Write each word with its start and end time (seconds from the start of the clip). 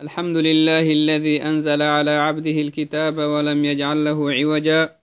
الحمد 0.00 0.36
لله 0.36 0.92
الذي 0.92 1.42
أنزل 1.42 1.82
على 1.82 2.10
عبده 2.10 2.50
الكتاب 2.50 3.16
ولم 3.18 3.64
يجعل 3.64 4.04
له 4.04 4.32
عوجا. 4.32 4.96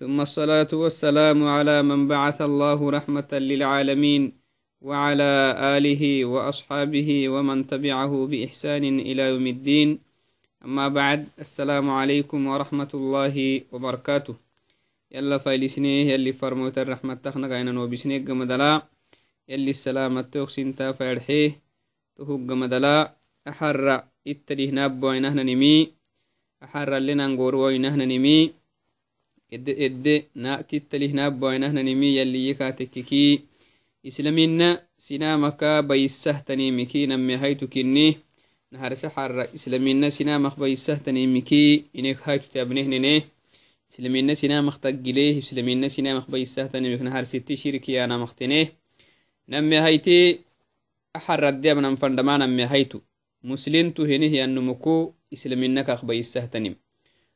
ثم 0.00 0.20
الصلاة 0.20 0.68
والسلام 0.72 1.44
على 1.46 1.82
من 1.82 2.08
بعث 2.08 2.42
الله 2.42 2.90
رحمة 2.90 3.30
للعالمين 3.32 4.32
وعلى 4.80 5.54
آله 5.76 6.24
وأصحابه 6.24 7.28
ومن 7.28 7.66
تبعه 7.66 8.26
بإحسان 8.26 8.84
إلى 9.00 9.22
يوم 9.22 9.46
الدين. 9.46 9.98
أما 10.64 10.88
بعد 10.88 11.26
السلام 11.38 11.90
عليكم 11.90 12.46
ورحمة 12.46 12.90
الله 12.94 13.60
وبركاته. 13.72 14.34
يلا 15.12 15.38
فايلسنيه 15.38 16.12
يلي 16.12 16.32
فرموت 16.32 16.78
الرحمة 16.78 17.14
تخنق 17.14 17.50
عينا 17.54 17.80
وبسنيك 17.80 18.30
مدلا 18.30 18.82
يلي 19.48 19.70
السلامة 19.70 20.22
توخسنتا 20.22 20.92
فيرحيه 20.92 21.50
تهق 22.16 22.48
مدلا 22.62 23.12
أحر 23.48 24.04
ittadih 24.32 24.70
nabboainahnanimi 24.78 25.74
axarallenangoruwainahnanimi 26.64 28.36
edde 29.54 29.72
edde 29.86 30.14
na 30.42 30.52
tittalih 30.68 31.12
nabboainahnanimi 31.20 32.08
yalliyikatekkiki 32.18 33.24
islamina 34.10 34.68
sinamaka 35.06 35.82
bayissahtanimiki 35.88 37.06
namme 37.06 37.34
haytu 37.42 37.68
kinni 37.74 38.06
naharse 38.72 39.08
xarra 39.14 39.44
islamina 39.56 40.10
sinamak 40.16 40.54
bayissahtanimiki 40.62 41.62
inek 41.98 42.18
haytute 42.26 42.58
abnehnene 42.64 43.14
islamina 43.90 44.32
sinamak 44.40 44.76
taggile 44.84 45.26
islamina 45.42 45.88
sinamak 45.88 46.26
bayissahtanimik 46.32 47.00
naharsitti 47.06 47.56
shirkiyanamaktene 47.62 48.60
namme 49.52 49.76
hayti 49.84 50.18
axarradde 51.18 51.68
abnan 51.70 51.96
fandama 52.00 52.38
namme 52.42 52.64
haytu 52.72 52.98
muslintu 53.44 54.08
henihiyanumuku 54.08 55.12
islaminakak 55.30 56.00
bayissahtanim 56.08 56.74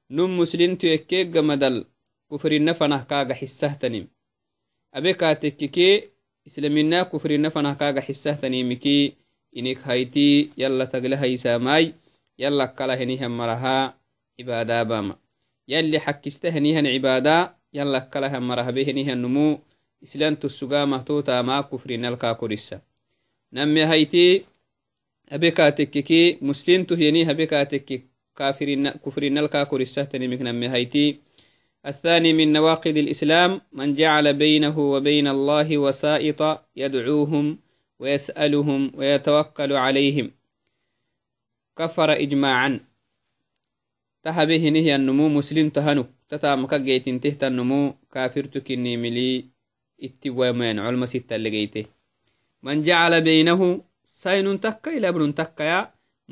num 0.09 0.31
muslintu 0.41 0.89
ekkeegga 0.97 1.45
madal 1.45 1.85
kufrina 2.29 2.73
fanah 2.73 3.05
kaaga 3.05 3.35
xissahtanim 3.37 4.09
abe 4.97 5.13
kaatekkike 5.21 6.09
islamina 6.49 7.05
kufrina 7.05 7.53
fanah 7.53 7.77
kaaga 7.77 8.01
xissahtanimiki 8.01 9.17
inik 9.53 9.85
hayti 9.85 10.53
yalla 10.57 10.89
tagle 10.89 11.17
haysamai 11.17 11.93
yalla 12.41 12.73
kala 12.73 12.97
henihan 12.97 13.29
maraha 13.29 13.93
cibaadabama 14.37 15.15
yalli 15.69 16.01
xakkista 16.01 16.49
henihan 16.49 16.89
cibaada 16.89 17.53
yalla 17.73 18.01
kalahan 18.01 18.41
marahabe 18.41 18.81
henihanumu 18.89 19.61
islantu 20.01 20.49
sugamah 20.49 21.05
totama 21.05 21.63
kufrinalkaa 21.69 22.35
korissa 22.35 22.81
namme 23.53 23.85
hayti 23.85 24.47
abekaatekkeki 25.31 26.39
muslimtu 26.41 26.95
yani 27.05 27.25
habekaatekki 27.25 27.97
كفرنا 28.39 29.41
الكاكور 29.41 29.81
السهتني 29.81 30.29
مكنا 30.29 30.53
مهيتي 30.53 31.19
الثاني 31.87 32.33
من 32.33 32.53
نواقض 32.53 32.97
الإسلام 32.97 33.61
من 33.73 33.95
جعل 33.95 34.35
بينه 34.35 34.79
وبين 34.79 35.29
الله 35.29 35.79
وسائط 35.79 36.41
يدعوهم 36.77 37.59
ويسألهم 37.99 38.93
ويتوكل 38.95 39.73
عليهم. 39.73 40.31
كفر 41.77 42.13
إجماعا. 42.13 42.81
تهبه 44.23 44.69
نهي 44.69 44.97
النمو 44.97 45.29
مسلم 45.29 45.69
تهنو 45.71 46.05
تتامك 46.29 46.75
جيتين 46.75 47.21
تهت 47.21 47.45
النمو 47.45 47.95
كافر 48.13 48.45
تكني 48.45 48.97
ملي 48.97 49.45
اتوامين 50.03 50.79
علم 50.79 51.07
ستة 51.07 51.37
لقيته 51.37 51.85
من 52.63 52.83
جعل 52.83 53.21
بينه 53.21 53.81
sainun 54.23 54.59
takka 54.65 54.91
ilabrun 54.99 55.33
takkaya 55.41 55.79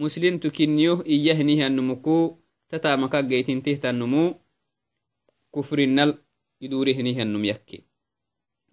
muslintu 0.03 0.51
kinniyo 0.57 0.95
iyyahinihiannumuku 1.15 2.17
tatamakageytintihtannumu 2.71 4.25
kufrinnal 5.55 6.13
idurihinihiannum 6.65 7.45
yakke 7.51 7.79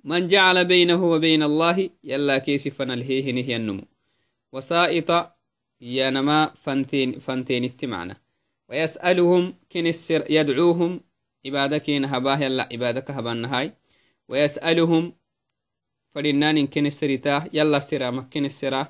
man 0.10 0.28
jacala 0.32 0.66
baynahu 0.66 1.14
wa 1.14 1.18
bayna 1.20 1.46
allahi 1.46 1.92
yalla 2.04 2.40
keesifanalheehinihiannumu 2.46 3.84
wasaa'ita 4.54 5.18
yanama 5.80 6.38
fanteenitti 7.26 7.88
macna 7.88 8.16
ويسألهم 8.70 9.54
كنسر 9.72 10.22
يدعوهم 10.30 10.92
عبادة 11.46 11.78
كين 11.78 12.06
هباه 12.06 12.40
يلا 12.40 12.70
عبادة 12.72 13.00
كهبانهاي 13.00 13.74
ويسألهم 14.28 15.14
فلنان 16.14 16.68
كنسرتا 16.68 17.50
يلا 17.54 17.80
سرا 17.80 18.10
مكنسرا 18.12 18.82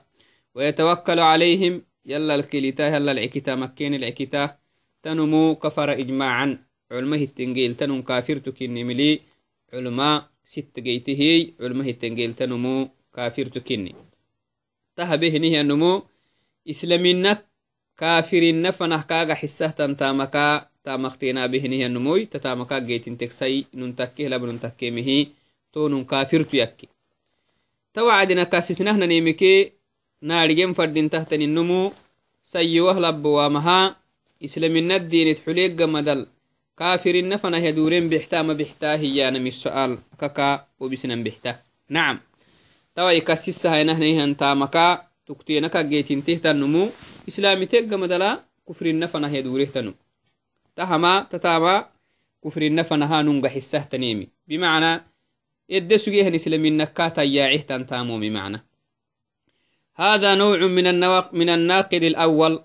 ويتوكل 0.56 1.20
عليهم. 1.20 1.82
يلا 2.06 2.36
الكليتا 2.36 2.88
يلا 2.96 3.12
العكتا 3.12 3.56
مكين 3.56 3.94
العكتا 3.94 4.58
تنمو 5.04 5.56
كفر 5.56 5.94
إجماعا. 5.94 6.58
علمه 6.92 7.18
التنجيل. 7.18 7.76
تنم 7.76 8.02
كافر 8.02 8.38
تكني 8.38 8.84
ملي. 8.84 9.20
علماء 9.74 10.30
ست 10.44 10.80
جيته 10.80 11.54
علمه 11.62 11.90
التنجيل. 11.90 12.34
تنمو 12.34 12.90
كافر 13.16 13.46
تكني 13.46 13.96
تهبه 14.96 15.38
نهي 15.38 15.62
النمو 15.62 16.04
إسلامنا 16.70 17.42
كافر 17.98 18.62
نفنه 18.62 19.02
كاغا 19.02 19.34
حسه 19.34 19.68
تنتامكا. 19.68 20.70
تامختينا 20.84 21.46
به 21.46 21.68
نهي 21.68 21.86
النموي 21.86 22.26
تتامكا 22.26 22.80
جيتين 22.80 23.18
تكسي. 23.18 23.66
ننتكه 23.74 24.24
لبن 24.24 24.50
ننتكه 24.50 24.92
مهي. 24.92 25.28
تونن 25.74 26.04
كافر 26.04 26.42
تيكي. 26.44 26.88
توعدنا 27.94 28.44
كاسسنهنا 28.44 29.06
نيمكي. 29.06 29.72
Naadhigen 30.24 30.72
fadintahtaninnumu 30.72 31.92
sayyiwah 32.40 32.96
labbowaamaha 33.06 34.00
islaminad 34.40 35.12
diinit 35.12 35.44
xuleegga 35.44 35.88
madal 35.96 36.32
kaafirinna 36.80 37.36
fanah 37.44 37.60
yaduuren 37.60 38.08
bixta 38.08 38.40
ama 38.40 38.56
bixtaa 38.56 38.96
hiyaanami 38.96 39.52
so'aal 39.52 40.00
kaka 40.18 40.48
obisnan 40.80 41.24
bixta 41.28 41.60
nacam 41.92 42.24
tawai 42.96 43.20
tuktiyenaka 45.26 45.84
geetintehtannumu 45.84 46.92
islamitegga 47.28 47.98
madala 47.98 48.44
kufrinna 48.68 49.08
fanah 49.08 49.32
yaduurehtanu 49.32 49.94
tahama 50.76 51.28
tatama 51.32 51.88
kufrinna 52.44 52.84
fanaha 52.84 53.24
nunga 53.24 53.50
xisahtanemi 53.50 54.28
bimacna 54.48 55.04
edde 55.70 55.96
sugehan 56.00 56.36
islaminakka 56.36 57.10
tayyaacihtan 57.12 57.88
taamomi 57.88 58.30
macna 58.30 58.60
هذا 59.96 60.36
نوع 60.36 60.58
من 60.58 60.88
النواق 60.88 61.34
من 61.34 61.50
الناقد 61.50 62.04
الأول. 62.04 62.64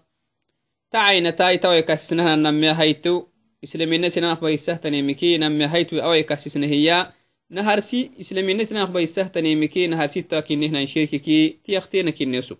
تعين 0.91 1.37
تاي 1.37 1.59
توي 1.59 1.83
كسنها 1.83 2.37
نمي 2.37 2.71
هيتو. 2.73 3.27
إسلامين 3.65 4.11
سنة 4.11 4.33
أخبا 4.33 4.49
يسهتني 4.49 5.03
مكي 5.03 5.39
نمي 5.39 5.67
هيتو 5.67 5.99
أوي 5.99 6.23
كسسنه 6.23 6.67
هي. 6.67 7.13
نهارسي 7.51 8.11
إسلامين 8.21 8.65
سنة 8.65 8.83
أخبا 8.83 9.01
يسهتني 9.01 9.57
مكي 9.57 9.87
نهارسي 9.87 10.23
تاكين 10.23 10.61
نهنا 10.61 10.83
نشيرككي 10.83 11.59
تيختين 11.65 12.11
كنسو 12.11 12.57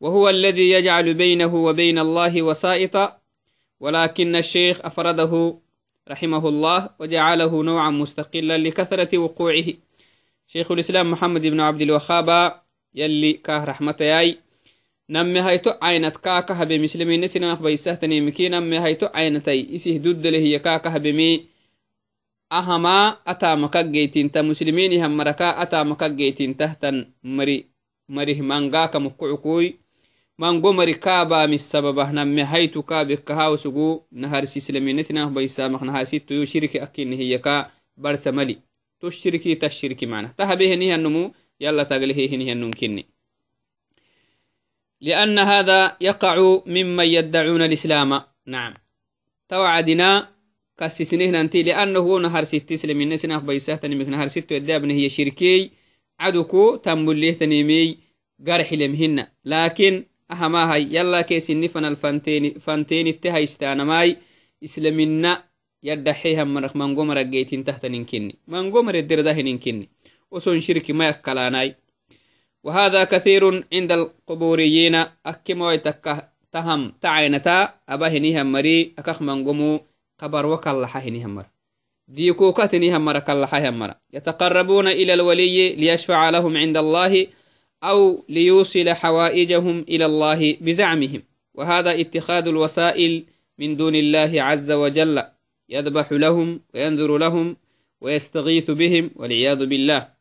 وهو 0.00 0.28
الذي 0.28 0.70
يجعل 0.70 1.14
بينه 1.14 1.54
وبين 1.54 1.98
الله 1.98 2.42
وسائط. 2.42 3.12
ولكن 3.80 4.36
الشيخ 4.36 4.80
أفرده 4.84 5.58
رحمه 6.08 6.48
الله 6.48 6.90
وجعله 6.98 7.62
نوعا 7.62 7.90
مستقلا 7.90 8.58
لكثرة 8.58 9.18
وقوعه. 9.18 9.64
شيخ 10.46 10.72
الإسلام 10.72 11.10
محمد 11.10 11.42
بن 11.46 11.60
عبد 11.60 11.80
الوهاب 11.80 12.59
yalli 12.94 13.34
kah 13.42 13.64
raxmatayai 13.64 14.38
namme 15.08 15.40
hayto 15.40 15.74
caynat 15.80 16.18
kaaka 16.18 16.54
habemi 16.54 16.84
islamine 16.86 17.28
sinamaqbaisahtanimiki 17.28 18.48
namme 18.48 18.78
hayto 18.78 19.08
caynatai 19.08 19.66
isih 19.76 19.98
duddelehiya 20.02 20.60
kaaka 20.60 20.90
habemi 20.90 21.50
ahamaa 22.50 23.16
ataamakageytinta 23.24 24.42
muslimiinihan 24.42 25.12
maraka 25.12 25.56
ataamakageytintahtan 25.56 27.06
mari 27.22 27.66
marih 28.08 28.42
mangaaka 28.42 29.00
mukucukui 29.00 29.78
mango 30.38 30.72
mari 30.72 30.94
kaabaami 30.94 31.58
sababah 31.58 32.12
namme 32.12 32.42
haytu 32.42 32.82
kaabekahawsugu 32.82 34.06
naharsi 34.10 34.58
islaminetinaaqbaisamaq 34.58 35.82
nahasituyu 35.82 36.46
shirki 36.46 36.80
akinihiyaka 36.80 37.70
barsamali. 37.96 38.58
To 39.00 39.10
shirki 39.10 39.56
ta 39.56 39.70
shirki 39.70 40.06
mana 40.06 40.28
tahabehenihanumu 40.36 41.32
يلا 41.60 41.82
تقليه 41.82 42.28
هنه 42.30 42.52
النمكني 42.52 43.06
لأن 45.00 45.38
هذا 45.38 45.96
يقع 46.00 46.60
ممن 46.66 47.04
يدعون 47.04 47.62
الإسلام. 47.62 48.22
نعم. 48.46 48.74
توعدنا 49.48 50.28
كسسنه 50.78 51.40
أنت 51.40 51.56
لأنه 51.56 52.18
نهر 52.18 52.44
ست 52.44 52.72
سلم 52.72 53.00
الناس 53.00 53.26
نخ 53.26 53.42
بيسهتني 53.42 53.94
مك 53.94 54.08
نهر 54.08 54.28
ست 54.28 54.52
يدابن 54.52 54.90
هي 54.90 55.08
شركي. 55.08 55.70
عدوكو 56.20 56.76
تنبليه 56.76 57.32
تنيمي 57.32 57.98
قرح 58.46 58.72
لمهن 58.72 59.26
لكن 59.44 60.04
أهما 60.30 60.72
هاي 60.72 60.82
يلا 60.96 61.20
كيس 61.20 61.50
النفن 61.50 61.84
الفانتين 61.84 62.58
فانتين 62.58 63.06
التهي 63.06 63.42
استانماي 63.42 64.16
إسلامنا 64.64 65.44
يدحيها 65.82 66.44
من 66.44 66.96
قمر 66.96 67.22
جيتين 67.22 67.64
تحت 67.64 67.86
ننكني 67.86 68.34
من 68.48 68.72
قمر 68.72 68.94
الدرده 68.94 69.32
ننكني 69.32 69.88
وسون 70.30 70.60
شرك 70.60 70.90
ما 70.90 71.08
يكلاناي. 71.08 71.76
وهذا 72.64 73.04
كثير 73.04 73.64
عند 73.72 73.92
القبوريين. 73.92 74.94
أكما 75.26 75.72
يتكه 75.74 76.30
taham 76.50 76.92
tacaynata 76.98 77.78
aba 77.86 78.10
hinihammari 78.10 78.92
akak 78.98 79.22
mangomu 79.22 79.80
qabarwa 80.18 80.60
kallaxa 80.60 81.00
hinihammara 81.00 81.50
ديكوكات 82.10 82.74
نيها 82.74 83.18
كاللحاها 83.18 83.70
مرة 83.70 83.94
يتقربون 84.12 84.86
إلى 84.86 85.14
الولي 85.14 85.76
ليشفع 85.78 86.30
لهم 86.30 86.56
عند 86.56 86.76
الله 86.76 87.26
أو 87.82 88.24
ليوصل 88.28 88.88
حوائجهم 88.88 89.84
إلى 89.88 90.06
الله 90.06 90.56
بزعمهم. 90.60 91.22
وهذا 91.54 92.00
اتخاذ 92.00 92.48
الوسائل 92.48 93.24
من 93.58 93.76
دون 93.76 93.94
الله 93.94 94.42
عز 94.42 94.70
وجل. 94.70 95.22
يذبح 95.68 96.12
لهم 96.12 96.60
وينذر 96.74 97.18
لهم 97.18 97.56
ويستغيث 98.00 98.70
بهم 98.70 99.10
والعياذ 99.16 99.66
بالله. 99.66 100.19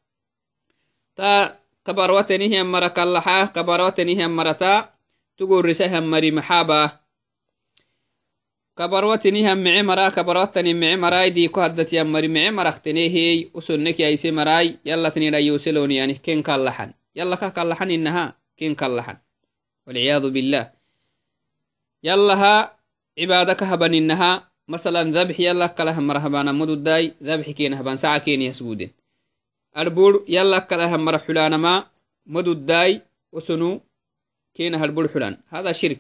ta 1.19 1.59
kabarwatanihyan 1.83 2.63
mara 2.63 2.95
kallaxah 2.95 3.51
kabarwatanihyan 3.51 4.31
marata 4.31 4.95
tugurisahan 5.35 6.07
mari 6.07 6.31
maxaabah 6.31 6.95
kabarwatinihan 8.79 9.59
mice 9.59 9.83
mara 9.83 10.07
kabarwatani 10.07 10.71
mice 10.71 10.95
marai 10.95 11.35
diiko 11.35 11.59
haddatiyan 11.59 12.07
mari 12.07 12.31
mice 12.31 12.55
marakteneehey 12.55 13.51
usonnek 13.51 13.99
marai 14.31 14.79
yalatnidha 14.87 15.43
ken 16.23 16.39
kallaxan 16.39 16.95
yalaka 17.11 17.51
kallaxan 17.51 17.91
inaha 17.91 18.39
ken 18.55 18.79
kallaxan 18.79 19.19
walciyadu 19.83 20.31
billah. 20.31 20.71
Yalaha 21.99 22.71
cibaada 23.19 23.59
ka 23.59 23.67
haban 23.67 23.91
inaha 23.91 24.47
masalan 24.63 25.11
dabxi 25.11 25.51
yalak 25.51 25.75
kalah 25.75 25.99
marhabanamududai 25.99 27.19
dabxi 27.19 27.51
kenahban 27.51 27.99
saca 27.99 28.23
keniyasguuden 28.23 28.95
arbur 29.73 30.23
yalla 30.27 30.61
kalaha 30.61 30.97
mara 30.97 31.19
xulanama 31.19 31.89
modudai 32.25 33.01
usonu 33.31 33.81
kena 34.55 34.77
harbur 34.77 35.07
xulan 35.07 35.37
hada 35.51 35.73
shirk 35.73 35.99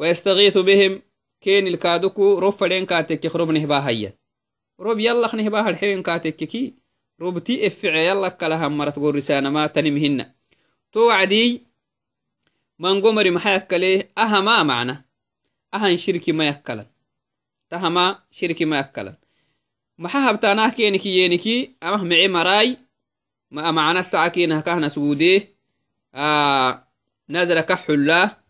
ويستغيث 0.00 0.58
بهم 0.58 1.02
كين 1.40 1.66
الكادوكو 1.66 2.38
روب 2.38 2.52
فلين 2.52 2.86
كاتك 2.86 3.36
روب 3.36 3.50
نهبا 3.50 3.88
هيا. 3.88 4.12
روب 4.80 4.98
يلا 4.98 5.36
نهبا 5.36 5.68
الحين 5.68 6.02
كاتك 6.02 6.36
كي 6.36 6.74
روب 7.20 7.38
تي 7.38 7.66
افع 7.66 7.94
يلا 7.94 8.28
كلها 8.28 8.68
مرت 8.68 8.96
قول 8.96 9.14
رسالة 9.14 9.50
ما 9.50 9.66
تنمهن 9.66 10.32
تو 10.92 11.10
عدي 11.10 11.62
من 12.78 13.02
قمر 13.02 13.30
محاك 13.30 13.72
ليه 13.72 14.10
أهما 14.18 14.62
معنا 14.62 15.04
أهن 15.74 15.96
شركي 15.96 16.32
ما 16.32 16.48
يكلا. 16.48 16.86
تهما 17.70 18.18
شركي 18.30 18.64
ما 18.64 18.78
يكلا. 18.78 19.19
كينكي 20.68 21.24
ينكي 21.24 21.76
أمه 21.82 22.04
معي 22.04 22.28
مراي 22.28 22.76
ما 23.50 23.70
معنا 23.70 24.00
الساعة 24.00 24.28
كينها 24.28 24.60
كهنا 24.60 24.88
سوديه 24.88 25.54
آه 26.14 26.84
نازل 27.28 27.60
كحلا 27.60 28.40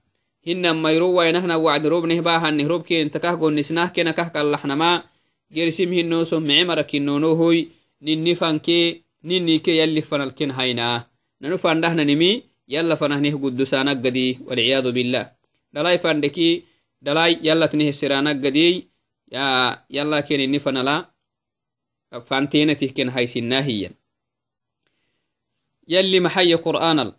hinan 0.41 0.81
mayro 0.81 1.12
wainahna 1.12 1.61
wacdi 1.61 1.88
robneh 1.88 2.20
bahaneh 2.25 2.64
robken 2.64 3.12
takah 3.12 3.37
gonnisnah 3.37 3.93
kena 3.93 4.17
kah 4.17 4.32
kallahnama 4.32 5.05
gersim 5.52 5.93
hinoso 5.93 6.41
mice 6.41 6.64
marakinonohoy 6.64 7.69
ninni 8.00 8.32
fanke 8.32 9.05
ninnike 9.20 9.76
yalli 9.76 10.00
fanalken 10.00 10.56
hayna 10.56 11.05
nanu 11.41 11.61
fandahnanimi 11.61 12.49
yalla 12.64 12.96
fanahneh 12.96 13.37
guddusanagadi 13.37 14.41
walciyadu 14.49 14.96
billah 14.96 15.29
dhalai 15.75 16.00
fandeki 16.00 16.64
dhalai 17.05 17.37
yallatneh 17.44 17.93
siranagadi 17.93 18.88
yalla 19.29 20.19
ken 20.25 20.41
inni 20.41 20.56
fanala 22.11 22.27
fantenatih 22.27 22.91
ken 22.93 23.09
haysinnahiyan 23.11 23.95
yalli 25.87 26.21
maxaye 26.21 26.59
qur'aanal 26.59 27.15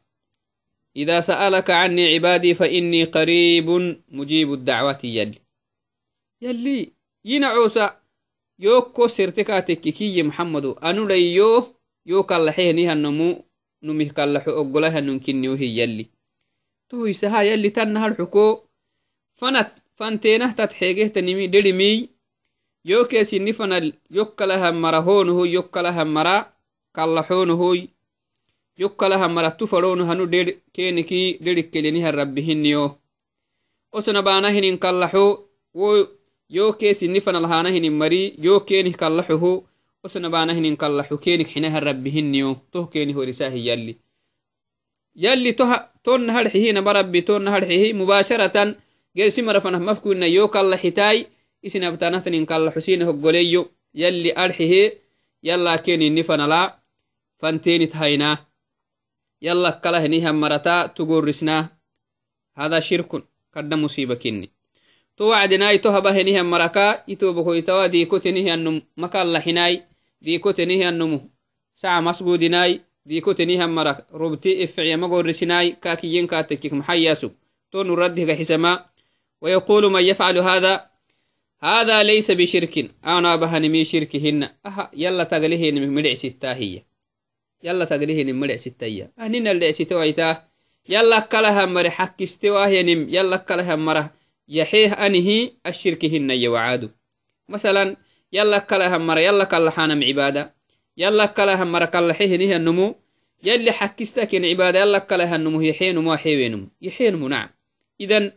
إذا 0.96 1.20
سألك 1.20 1.70
عني 1.72 2.14
عبادي 2.14 2.54
فإني 2.54 3.04
قريب 3.04 3.70
مجيب 4.12 4.54
الدعوة 4.54 5.00
يلي. 5.04 5.40
يلي 6.42 6.92
ينعوسا 7.26 8.02
يوكو 8.60 9.08
سرتكا 9.08 9.60
تككي 9.60 10.24
محمد 10.24 10.66
أنو 10.66 11.08
ليو 11.08 11.64
يو 12.06 12.24
كالحيه 12.24 12.72
نيها 12.72 12.94
النمو 12.94 13.44
نميه 13.84 14.12
كالحو 14.12 14.52
أقلها 14.52 15.00
ننكنيو 15.00 15.54
هي 15.54 15.80
يلي. 15.80 16.06
تو 16.90 17.06
يسها 17.06 17.42
يلي 17.42 17.70
تنها 17.70 18.08
الحكو. 18.08 18.60
فنت 19.36 19.72
فانتينة 19.96 20.52
تتحيقه 20.52 21.08
تنمي 21.08 21.48
دلمي 21.48 22.10
yokeesinifanal 22.86 23.94
yokkalahamarahonuhu 24.10 25.46
yokkalahamara 25.46 26.54
kallaxonuhui 26.92 27.90
yokkalahamara 28.78 29.52
tufaroonu 29.52 30.06
hanu 30.06 30.28
keniki 30.74 31.40
dherikeliniha 31.44 32.12
rabbihiniyo 32.12 32.98
osnabaanahinin 33.92 34.80
kallaxo 34.80 35.50
wo 35.76 36.08
yokeesinifanal 36.50 37.46
haanahinin 37.48 37.94
mari 37.94 38.34
yokenih 38.38 38.96
kallaxuhu 38.96 39.68
osnabaanahinin 40.04 40.78
kallaxu 40.78 41.18
kenik 41.18 41.48
xinaha 41.54 41.80
rabbihiniyo 41.80 42.56
toh 42.72 42.90
keni 42.90 43.14
horisahi 43.14 43.68
yalli. 43.68 43.98
Yalli 45.16 45.54
tonna 46.04 46.34
harxihinaba 46.34 46.94
rabbi 46.94 47.22
tonna 47.22 47.52
harxihi 47.52 47.94
mubaasharatan 47.94 48.76
geesi 49.16 49.42
marafanah 49.42 49.80
mafkuina 49.80 50.28
yo 50.28 50.48
kallaxitaai 50.48 51.28
kallaxitai 51.61 51.67
isinabtanahtanin 51.67 52.47
kallaxo 52.47 52.81
sina 52.81 53.05
hoggoleyo 53.05 53.63
yalli 53.95 54.33
adxihe 54.45 54.83
yalla 55.43 55.79
keninni 55.79 56.23
fanala 56.23 56.61
fantenit 57.41 57.93
haynaa 57.93 58.37
يلا 59.43 59.71
كلا 59.71 60.07
هنيها 60.07 60.33
مرتا 60.33 60.87
تقورسنا 60.87 61.69
هذا 62.57 62.81
شرك 62.81 63.25
كدا 63.55 63.77
مصيبة 63.77 64.15
كني 64.15 64.51
تو 65.17 65.25
وعدنا 65.25 65.71
يتوها 65.71 66.11
هنيها 66.21 66.43
مركا 66.43 67.05
يتوبكو 67.09 67.53
يتوا 67.53 67.87
ديكو 67.87 68.17
تنيه 68.17 68.55
النم 68.55 68.83
مكان 68.97 69.33
لحناي 69.33 69.83
ديكو 70.23 70.51
تنيه 70.51 70.89
النمو 70.89 71.21
ساعة 71.75 72.01
مسبودناي 72.01 72.81
ديكو 73.07 73.33
تنيه 73.33 73.67
مرك 73.67 74.07
ربتي 74.13 74.65
افعي 74.65 74.97
مقورسناي 74.97 75.71
كاكي 75.83 76.17
ينكاتك 76.17 76.73
محياسو 76.73 77.31
تو 77.71 77.83
نرده 77.83 78.35
حسما 78.35 78.85
ويقول 79.41 79.93
من 79.93 80.03
يفعل 80.03 80.39
هذا 80.39 80.90
هذا 81.64 82.04
ليس 82.04 82.32
بشرك. 82.32 82.92
أنا 83.06 83.36
بهني 83.36 83.70
مي 83.70 83.86
شرك 83.86 84.16
هنا 84.16 84.56
أها 84.66 84.92
يلا 84.94 85.24
تغليه 85.24 85.70
إن 85.70 85.90
مدع 85.90 86.14
ستة 86.14 86.52
هي. 86.52 86.84
يلا 87.64 87.86
تغليه 87.86 88.22
إن 88.22 88.36
مدع 88.36 88.56
ستة 88.56 88.86
هي. 88.86 89.10
أهني 89.20 89.40
نلدع 89.40 89.72
ستة 89.72 89.96
ويتا 89.98 90.48
يلا 90.90 91.20
كلها 91.20 91.66
مر 91.66 91.90
حق 91.90 92.22
استوى 92.22 92.66
هي 92.66 92.84
نم 92.84 93.10
يلا 93.10 93.38
كلها 93.38 93.76
مر 93.76 94.10
يحيه 94.48 94.94
أنه 94.94 95.50
الشرك 95.68 96.06
هنا 96.06 96.34
يوعدو 96.34 96.90
مثلا 97.50 97.96
يلا 98.34 98.58
كلها 98.58 98.98
مر 98.98 99.18
يلا 99.18 99.44
كل 99.44 99.70
حنم 99.70 100.04
عبادة. 100.04 100.56
يلا 100.98 101.26
كلها 101.26 101.64
مر 101.64 101.86
كل 101.86 102.14
حينه 102.14 102.56
النمو. 102.56 102.96
يلا 103.44 103.72
حق 103.72 104.02
استكن 104.02 104.46
عبادة 104.46 104.80
يلا 104.80 105.00
كلها 105.00 105.36
النمو. 105.36 105.62
يحين 105.62 105.96
نمو 105.96 106.16
حيوينم 106.16 106.70
نمو 106.82 107.28
منع 107.28 107.50
إذا 108.02 108.32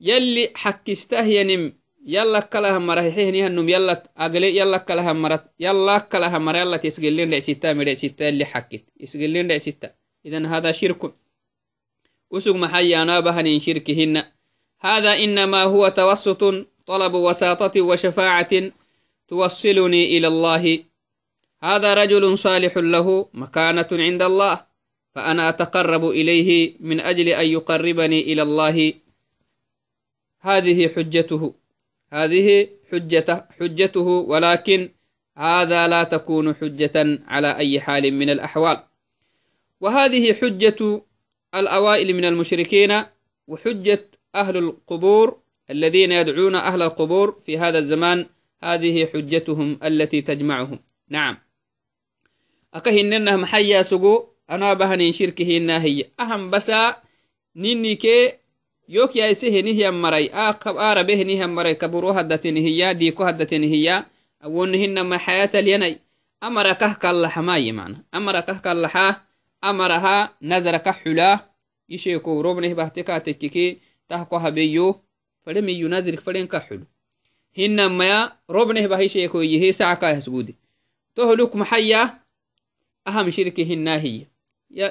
يلي 0.00 0.50
حكسته 0.54 1.24
ينم 1.24 1.60
يعني 1.60 1.79
يلا 2.06 2.40
كلاها 2.40 2.78
مره 2.78 3.10
حين 3.10 3.34
ينم 3.34 3.68
يلا 3.68 4.02
أجل 4.16 4.44
يلا 4.44 4.78
كلاها 4.78 5.12
مرة 5.12 5.44
يلا 5.60 5.98
كلاها 5.98 6.38
مرة 6.38 6.58
يلا 6.58 6.76
تسجلين 6.76 7.30
رأي 7.30 7.40
ستة 7.40 7.72
من 7.72 7.94
ستة 7.94 8.28
اللي 8.28 8.44
حكيت. 8.44 8.84
يسجلين 9.00 9.50
رأي 9.50 9.58
ستة 9.58 9.90
إذا 10.26 10.46
هذا 10.46 10.72
شرك. 10.72 11.12
أسوق 12.32 12.56
محيا 12.56 13.04
نابهن 13.04 13.60
شركهن 13.60 14.22
هذا 14.80 15.12
إنما 15.24 15.62
هو 15.62 15.88
توسط 15.88 16.42
طلب 16.86 17.14
وساطة 17.14 17.80
وشفاعة 17.80 18.72
توصلني 19.28 20.16
إلى 20.16 20.28
الله. 20.28 20.84
هذا 21.62 21.94
رجل 21.94 22.38
صالح 22.38 22.76
له 22.76 23.28
مكانة 23.34 23.88
عند 23.92 24.22
الله. 24.22 24.66
فأنا 25.14 25.48
أتقرب 25.48 26.04
إليه 26.08 26.74
من 26.80 27.00
أجل 27.00 27.28
أن 27.28 27.46
يقربني 27.46 28.20
إلى 28.32 28.42
الله. 28.42 28.94
هذه 30.40 30.88
حجته. 30.88 31.54
هذه 32.12 32.68
حجته, 32.92 33.44
حجته 33.60 34.00
ولكن 34.00 34.90
هذا 35.38 35.88
لا 35.88 36.04
تكون 36.04 36.54
حجة 36.54 37.18
على 37.26 37.56
أي 37.56 37.80
حال 37.80 38.14
من 38.14 38.30
الأحوال. 38.30 38.82
وهذه 39.80 40.32
حجة 40.32 41.02
الأوائل 41.54 42.14
من 42.14 42.24
المشركين 42.24 43.02
وحجة 43.46 44.04
أهل 44.34 44.56
القبور 44.56 45.40
الذين 45.70 46.12
يدعون 46.12 46.54
أهل 46.54 46.82
القبور 46.82 47.40
في 47.46 47.58
هذا 47.58 47.78
الزمان 47.78 48.26
هذه 48.62 49.06
حجتهم 49.06 49.78
التي 49.84 50.22
تجمعهم. 50.22 50.78
نعم. 51.08 51.38
أكهننها 52.74 53.36
محيا 53.36 53.82
سقو 53.82 54.24
أنا 54.50 54.74
بهنين 54.74 55.12
شركه 55.12 55.44
هي. 55.78 56.04
أهم 56.20 56.50
بسا 56.50 56.96
نيني 57.56 57.94
كي 57.94 58.32
yok 58.90 59.14
yaise 59.14 59.46
henihyan 59.54 59.94
maray 59.94 60.26
arabe 60.34 61.14
henihyan 61.14 61.54
maray 61.54 61.78
kaburo 61.78 62.10
haddatenihiya 62.10 62.90
diiko 62.98 63.22
haddatenihiya 63.22 64.10
awonihinama 64.42 65.14
xayatalyanay 65.14 66.02
amara 66.42 66.74
kah 66.74 66.98
kallaxamaye 66.98 67.70
mana 67.70 68.02
amara 68.10 68.42
kah 68.42 68.58
kallaxa 68.58 69.22
amaraha 69.62 70.34
nazara 70.42 70.82
kah 70.82 70.98
xulaa 70.98 71.46
isheeko 71.86 72.42
robneh 72.42 72.74
bahte 72.74 73.06
ka 73.06 73.22
tekkiki 73.22 73.78
tahko 74.10 74.42
habeyo 74.42 74.98
fade 75.46 75.62
miyu 75.62 75.86
nazirik 75.86 76.18
faden 76.18 76.50
ka 76.50 76.58
xulu 76.58 76.82
hinamaya 77.54 78.34
robneh 78.50 78.90
bahisheekoyihe 78.90 79.70
sacakahasgude 79.70 80.58
tohluk 81.14 81.54
maxaya 81.54 82.18
aham 83.06 83.30
shirki 83.30 83.62
hinaahiya 83.62 84.26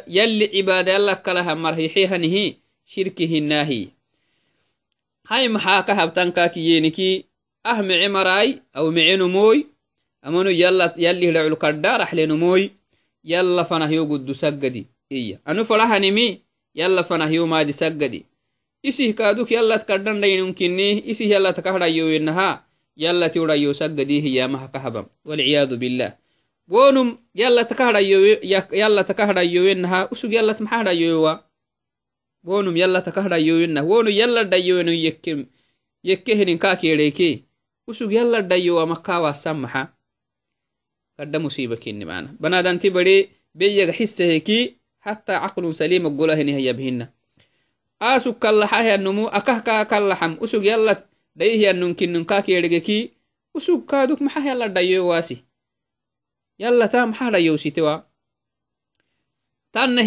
yalli 0.07 0.47
cibaada 0.55 0.95
yalla 0.95 1.19
kalaha 1.19 1.51
marhixehanihi 1.55 2.63
shirki 2.89 3.25
hinaahiya 3.29 3.93
hay 5.29 5.46
maxaa 5.53 5.86
ka 5.86 5.93
habtankakiyeniki 5.93 7.29
ah 7.62 7.79
mece 7.86 8.10
marai 8.10 8.50
aw 8.74 8.86
mece 8.89 9.13
numoy 9.22 9.69
amanu 10.25 10.50
yallihiracul 10.50 11.58
kadda 11.62 12.01
raxlenumoy 12.01 12.74
yalla 13.24 13.65
fanahyo 13.65 14.05
guddu 14.05 14.34
saggadi. 14.34 14.88
Iya. 15.10 15.39
Anu 15.46 15.65
farahanimi 15.65 16.41
yalla 16.74 17.03
fanahyo 17.03 17.48
maadi 17.48 17.74
saggadi. 17.74 18.25
Isih 18.79 19.12
kaaduk 19.12 19.51
yallat 19.51 19.84
kadhandhaynunkinni 19.84 21.03
isih 21.03 21.27
yallat 21.27 21.60
kahdayowenaha 21.60 22.63
yallati 22.96 23.39
urayo 23.39 23.75
saggadi 23.75 24.24
hiyamaha 24.24 24.72
kahabam 24.72 25.05
walciyadu 25.27 25.75
billah. 25.75 26.15
Wonum 26.69 27.17
yallata 27.36 27.75
kahdayowenaha 29.13 30.08
usug 30.15 30.31
yallat 30.31 30.63
maxa 30.63 30.79
hdayowewa 30.86 31.43
wonum 32.43 32.75
yallata 32.77 33.12
kahdayowenah 33.12 33.84
wonu 33.86 34.10
yalla 34.10 34.43
dhayowenu 34.43 34.91
yekkehinin 36.03 36.60
kakeereke 36.60 37.43
usug 37.88 38.12
yalla 38.13 38.41
dhayowa 38.41 38.86
makawasan 38.88 39.58
maxa 39.60 39.91
kadda 41.17 41.39
musiba 41.39 41.75
kinni 41.75 42.05
mana 42.05 42.31
banadanti 42.39 42.89
bare 42.89 43.29
beyaga 43.53 43.93
xisaheki 43.93 44.79
hatta 45.00 45.39
caqlun 45.43 45.74
salima 45.74 46.10
golahini 46.10 46.53
hayabhina 46.55 47.12
asug 48.00 48.39
kallaxahianumu 48.39 49.27
akahka 49.27 49.84
kallaxam 49.86 50.38
usug 50.39 50.63
yalla 50.63 50.96
dhayihiannunkinnun 51.36 52.24
kakeergeki 52.25 53.12
usug 53.53 53.84
kaaduk 53.84 54.22
maxa 54.24 54.39
yalla 54.39 54.67
dhayowaasi 54.72 55.43
yalla 56.58 56.88
ta 56.88 57.03
maxa 57.05 57.31
dhayowsitewa 57.36 58.08
tanna 59.75 60.01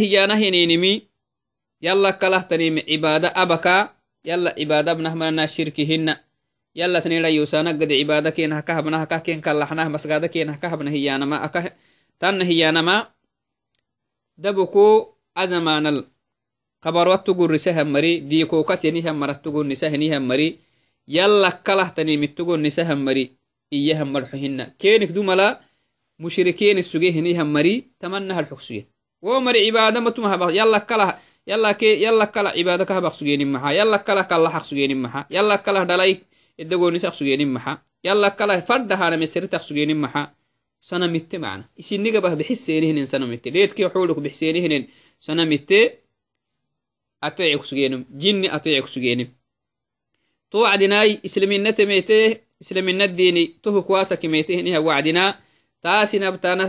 hiyanahininimi 1.83 1.85
yalla 1.85 2.12
kalahtanimi 2.12 2.83
cibaada 2.87 3.35
abaka 3.35 3.95
yalla 4.25 4.55
cibaadabnahmanana 4.55 5.49
shirkihinna 5.49 6.19
yalla 6.75 7.01
tanidhayusanagade 7.03 7.99
cibaada 7.99 8.33
kena 8.33 8.57
hakahabna 8.57 8.99
haka 8.99 9.21
ken 9.21 9.41
kallahnah 9.43 9.91
masgada 9.91 10.29
kena 10.29 10.53
hakahabna 10.53 10.91
hiyanama 10.91 11.43
aka 11.43 11.71
tanna 12.19 12.45
hiyanama 12.45 13.07
dabuko 14.39 15.15
azamanal 15.35 16.05
kabarwattugurrisahammari 16.81 18.21
diikokatenihamarattugurnisahenihemmari 18.21 20.59
yalla 21.07 21.53
kalahtanimittugurnisahammari 21.53 23.33
iyahammarxohinna 23.73 24.67
kenik 24.79 25.12
dumala 25.12 25.61
mushrikeeni 26.19 26.83
sugehenihammari 26.83 27.85
tamanna 27.99 28.35
halxogsuge 28.35 28.87
wo 29.23 29.41
mari 29.41 29.67
cibaada 29.67 30.01
matumahaba 30.01 30.53
yalla 30.53 30.81
kalah 30.81 31.19
yallake 31.46 32.00
yalla 32.00 32.26
kala 32.26 32.52
cibaado 32.56 32.84
ka 32.87 32.94
habaq 32.94 33.14
sugeenin 33.14 33.49
maxa. 33.49 33.72
Yalla 33.78 33.99
kala 33.99 34.22
kallaxaq 34.25 34.64
sugeenin 34.64 35.00
maxa. 35.04 35.26
Yalla 35.30 35.58
kala 35.58 35.84
dhalay 35.84 36.20
edagoonisaq 36.58 37.14
sugeenin 37.14 37.50
maxa. 37.54 37.72
Yalla 38.04 38.30
kala 38.30 38.62
fadhahana 38.62 39.16
meseritaq 39.16 39.62
sugeenin 39.62 39.99
maxa. 40.04 40.22
Sanamitte 40.80 41.38
macna 41.38 41.64
isinigabah 41.80 42.34
bixiseenihinen 42.40 43.06
sanamitte 43.06 43.49
deedkii 43.54 43.87
xuluk 43.94 44.18
bixseenihinen 44.25 44.88
sanamitte 45.20 45.78
ateecek 47.26 47.62
jinni 48.22 48.49
ateecek 48.56 48.87
to 50.50 50.58
wacdinaai 50.64 51.20
islamina 51.22 51.72
temete 51.72 52.18
islamina 52.61 53.06
diini 53.06 53.42
tohuk 53.62 53.87
hiniha 54.58 54.80
wacdinaa 54.80 55.30
taasinabtaanah 55.82 56.68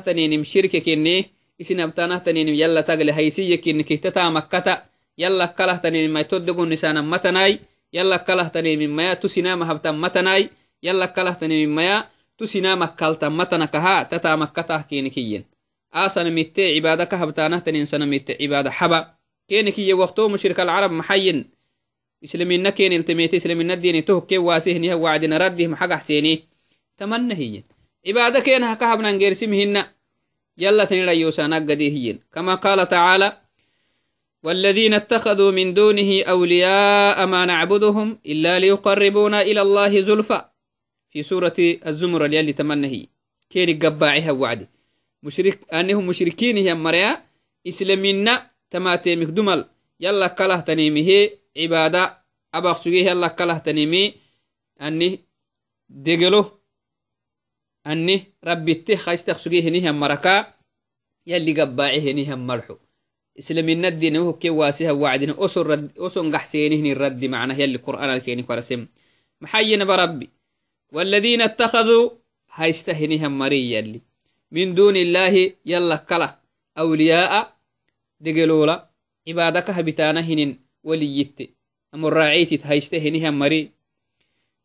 shirke 0.52 0.80
kenne. 0.86 1.33
Isinabtanahtanenim 1.60 2.56
yalla 2.56 2.84
tagle 2.84 3.12
haysiyekini 3.12 3.84
kihtata 3.84 4.32
makkata 4.32 4.86
yalla 5.18 5.48
kalahtanenim 5.48 6.14
toddegonnisanan 6.30 7.06
matanai 7.06 7.60
yalla 7.94 8.20
kalahtanemin 8.20 8.90
maya 8.90 9.16
tusinama 9.16 9.66
habtan 9.66 9.96
matanai 9.98 10.50
yalla 10.82 11.08
kalahtanemin 11.08 11.70
maya 11.70 12.10
tusinama 12.38 12.88
kaltan 12.88 13.34
matanakaha 13.34 14.06
tata 14.06 14.38
makkatah 14.38 14.88
kenikiyen 14.88 15.46
asanamitte 15.92 16.74
cibaada 16.74 17.06
ka 17.06 17.18
habtanahtanin 17.18 17.86
sanamitte 17.86 18.34
cibaada 18.38 18.72
haba 18.72 19.14
kenikiye 19.48 19.94
wakto 19.94 20.30
mushrik 20.30 20.60
alcarab 20.60 20.92
maxayin 20.92 21.46
islamina 22.22 22.72
keniltemete 22.72 23.38
islamina 23.38 23.76
dini 23.76 24.02
tohke 24.02 24.38
waasehniha 24.38 24.98
wacdina 24.98 25.38
raddih 25.38 25.70
maxagaxseeni 25.70 26.50
tamanna 26.98 27.36
hiyen 27.36 27.64
cibaada 28.06 28.42
kenaha 28.42 28.76
ka 28.76 28.88
habnan 28.88 29.20
gersimhinna 29.22 29.86
يلا 30.58 30.86
تنريوسانا 30.86 31.56
قديهين 31.56 32.20
كما 32.34 32.56
قال 32.56 32.90
تعالى 32.90 33.38
والذين 34.44 34.94
اتخذوا 34.94 35.52
من 35.52 35.74
دونه 35.74 36.24
أولياء 36.24 37.26
ما 37.26 37.46
نعبدهم 37.46 38.20
إلا 38.26 38.60
ليقربونا 38.60 39.42
إلى 39.42 39.62
الله 39.62 40.02
زلفى. 40.02 40.46
في 41.10 41.24
سورة 41.24 41.54
الزمر 41.60 42.26
اللي 42.26 42.54
تمنهي 42.54 43.08
كين 43.50 43.80
قباعها 43.80 44.32
وعد. 44.32 44.68
مشرك 45.24 45.74
أنهم 45.74 46.08
مشركين 46.08 46.58
هي 46.58 46.76
مريا. 46.76 47.24
إسلامنا 47.68 48.52
تماتي 48.72 49.16
مخدمل 49.16 49.66
يلا 50.00 50.28
كله 50.28 50.60
تنيمه 50.60 51.30
عبادة. 51.58 52.24
أبا 52.54 52.74
سجيه 52.74 53.10
يلا 53.10 53.28
كله 53.28 53.58
تنيمي. 53.58 54.14
أني 54.82 55.20
دقلو 55.90 56.63
أني 57.88 58.24
ربي 58.44 58.72
التخ 58.72 59.10
يستخسجيه 59.10 59.70
نهم 59.70 60.00
مركا 60.00 60.54
يلي 61.28 61.62
قباعه 61.62 62.12
نهم 62.12 62.48
مرحو. 62.48 62.76
إسلامنا 63.40 63.88
الدين 63.88 64.16
هو 64.16 64.34
كي 64.34 64.50
واسها 64.50 64.92
وعدنا 64.92 65.46
أسر 65.46 65.68
رد 65.68 66.00
أسر 66.00 66.30
قحسينه 66.30 66.92
الرد 66.92 67.26
معنا 67.26 67.54
يلي 67.54 67.76
القرآن 67.76 68.10
الكيني 68.10 68.42
قرسم. 68.42 68.88
محينا 69.42 69.86
بربي. 69.86 70.30
والذين 70.94 71.42
اتخذوا 71.42 72.10
هيستهنهم 72.54 73.38
مري 73.38 73.72
يلي. 73.72 74.02
من 74.52 74.74
دون 74.74 74.96
الله 74.96 75.52
يلا 75.66 75.96
كلا. 75.96 76.40
أولياء 76.78 77.58
دقلولا 78.20 78.90
عبادك 79.28 79.70
هبتانا 79.70 80.20
هنين 80.20 80.60
وليت. 80.84 81.56
أمر 81.94 82.14
راعيتي 82.14 82.60
هيستهنهم 82.64 83.40
مري. 83.40 83.72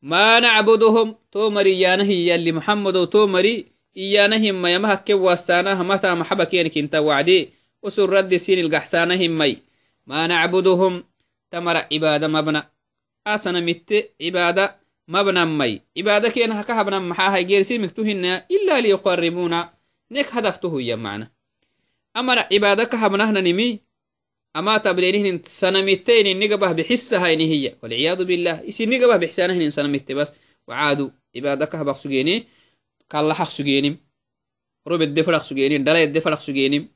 ما 0.02 0.40
نعبدهم. 0.40 1.14
تو 1.32 1.50
مري 1.50 1.80
يانه 1.80 2.10
يلي 2.10 2.52
محمد 2.52 3.06
تو 3.06 3.26
مري 3.26 3.66
إيانهم 3.96 4.62
ما 4.62 4.74
يمهك 4.74 5.10
واسانه 5.10 5.82
متى 5.82 6.14
محبة 6.14 6.44
كينك 6.44 6.78
انت 6.78 6.94
وعدي. 6.94 7.50
وسر 7.82 8.10
رد 8.10 8.36
سين 8.36 8.58
القحسانهم 8.58 9.38
مي. 9.38 9.58
ما 10.06 10.26
نعبدهم. 10.26 11.04
تمر 11.50 11.76
عبادة 11.76 12.28
مبنى. 12.28 12.62
أسنا 13.26 13.60
مت 13.60 14.10
عبادة 14.22 14.76
مبنى 15.08 15.44
مي. 15.44 15.80
عبادة 15.98 16.28
كين 16.28 16.52
هكا 16.52 16.80
هبنا 16.80 16.98
محاها 16.98 17.38
غير 17.40 17.62
سيمك 17.62 17.90
تهن 17.90 18.24
إلا 18.24 18.80
ليقربونا. 18.80 19.70
نك 20.10 20.26
هدفته 20.32 20.82
يا 20.82 21.28
أمر 22.16 22.38
عبادة 22.38 22.84
كهبنا 22.84 23.30
نمي. 23.30 23.87
أما 24.58 24.78
تبلينهن 24.78 25.42
سنمتين 25.44 26.38
نقبه 26.38 26.72
بحسها 26.72 27.26
هي 27.26 27.74
والعياذ 27.82 28.24
بالله 28.24 28.68
إسي 28.68 28.86
نقبه 28.86 29.16
بحسانهن 29.16 29.70
سنمت 29.70 30.12
بس. 30.12 30.32
وعادوا 30.66 31.10
عبادة 31.36 31.64
كهبق 31.66 31.92
سجيني. 31.92 32.46
كالله 33.10 33.34
حق 33.34 33.48
سجيني. 33.48 33.96
رب 34.86 35.02
الدفرق 35.02 35.42
سجيني. 35.42 35.78
دلاء 35.78 36.04
الدفرق 36.04 36.40
سجيني. 36.40 36.88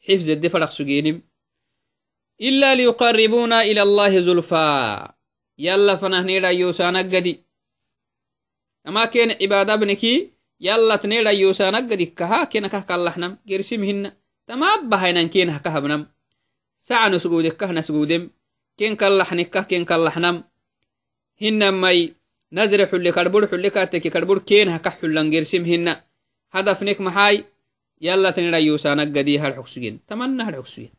حفظ 0.00 0.30
الدفرق 0.30 0.70
سجيني. 0.70 1.22
إلا 2.40 2.74
ليقربونا 2.74 3.62
إلى 3.62 3.82
الله 3.82 4.20
زلفا. 4.20 5.14
يلا 5.58 5.96
فنهنيرا 5.96 6.48
يوسانا 6.48 6.98
قدي 6.98 7.44
أما 8.86 9.04
كان 9.04 9.30
عبادة 9.42 9.74
ابنكي 9.74 10.30
يلا 10.60 10.96
تنيرا 10.96 11.30
يوسانا 11.30 11.78
قدي 11.78 12.06
كها 12.06 12.44
كنا 12.44 12.68
كاللحنم 12.68 13.38
قرسمهن. 13.50 14.12
تمام 14.46 14.88
بهينا 14.88 15.22
كينها 15.22 15.58
كهبنم 15.58 16.06
saca 16.78 17.08
nosguudekah 17.10 17.70
nasguudem 17.72 18.30
ken 18.78 18.96
kallaxnikah 18.96 19.66
ken 19.70 19.84
kallaxnam 19.84 20.44
hinamai 21.40 22.14
nazre 22.50 22.86
xulle 22.90 23.12
karbur 23.12 23.46
xulle 23.50 23.70
kaateki 23.70 24.10
karbur 24.10 24.38
keenha 24.48 24.78
kah 24.78 24.94
xullangersim 25.00 25.64
hina 25.64 25.92
hadafnek 26.54 26.98
maxai 27.06 27.44
yalla 28.00 28.32
tanira 28.32 28.58
yuusanagadi 28.60 29.36
har 29.42 29.52
xogsugen 29.58 29.98
tamanna 30.06 30.44
har 30.44 30.54
xogsugen 30.58 30.92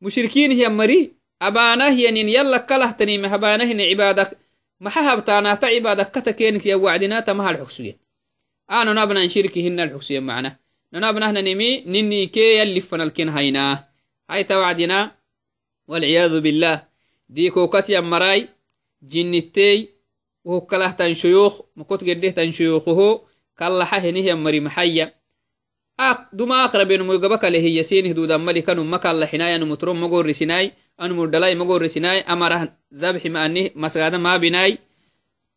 mushrikiin 0.00 0.52
hiyammari 0.58 1.14
abaanahyanin 1.40 2.28
yalla 2.28 2.58
kalahtanime 2.68 3.28
habaanahine 3.28 3.84
cibaadak 3.90 4.30
maxa 4.84 5.02
habtaanaata 5.02 5.66
cibaadakkata 5.74 6.32
keenikya 6.32 6.78
wacdinaata 6.78 7.34
ma 7.34 7.42
har 7.46 7.56
xogsugen 7.62 7.96
ano 8.68 8.94
nabnan 8.94 9.28
shirki 9.30 9.62
hina 9.62 9.82
har 9.82 9.90
xogsugen 9.94 10.24
macna 10.24 10.50
nanabnahnanimi 10.92 11.82
ninni 11.86 12.28
kee 12.34 12.56
yallifanalken 12.58 13.28
haynaa 13.36 13.87
هاي 14.30 14.44
توعدنا 14.44 15.10
والعياذ 15.88 16.40
بالله 16.40 16.88
diikokatyan 17.28 18.08
marai 18.08 18.48
jinnittey 19.04 19.92
wohokkalahtan 20.44 21.12
shuyuukh 21.12 21.76
makot 21.76 22.00
gedehtan 22.00 22.52
shuyuukhuho 22.52 23.28
kallaxa 23.52 24.00
henihyan 24.00 24.40
mari 24.40 24.60
maxaya 24.64 25.12
duma 26.32 26.64
akrabenumoy 26.64 27.20
gaba 27.20 27.38
kale 27.38 27.60
hiya 27.60 27.84
sinih 27.84 28.16
dudammali 28.16 28.62
kanuma 28.64 28.98
kallaxinai 28.98 29.52
anumutro 29.54 29.92
magorisinai 29.94 30.72
anumudhalai 30.96 31.54
magorisinai 31.54 32.24
amarah 32.24 32.72
zabxi 32.88 33.28
maani 33.28 33.62
masgada 33.76 34.18
maabinai 34.18 34.78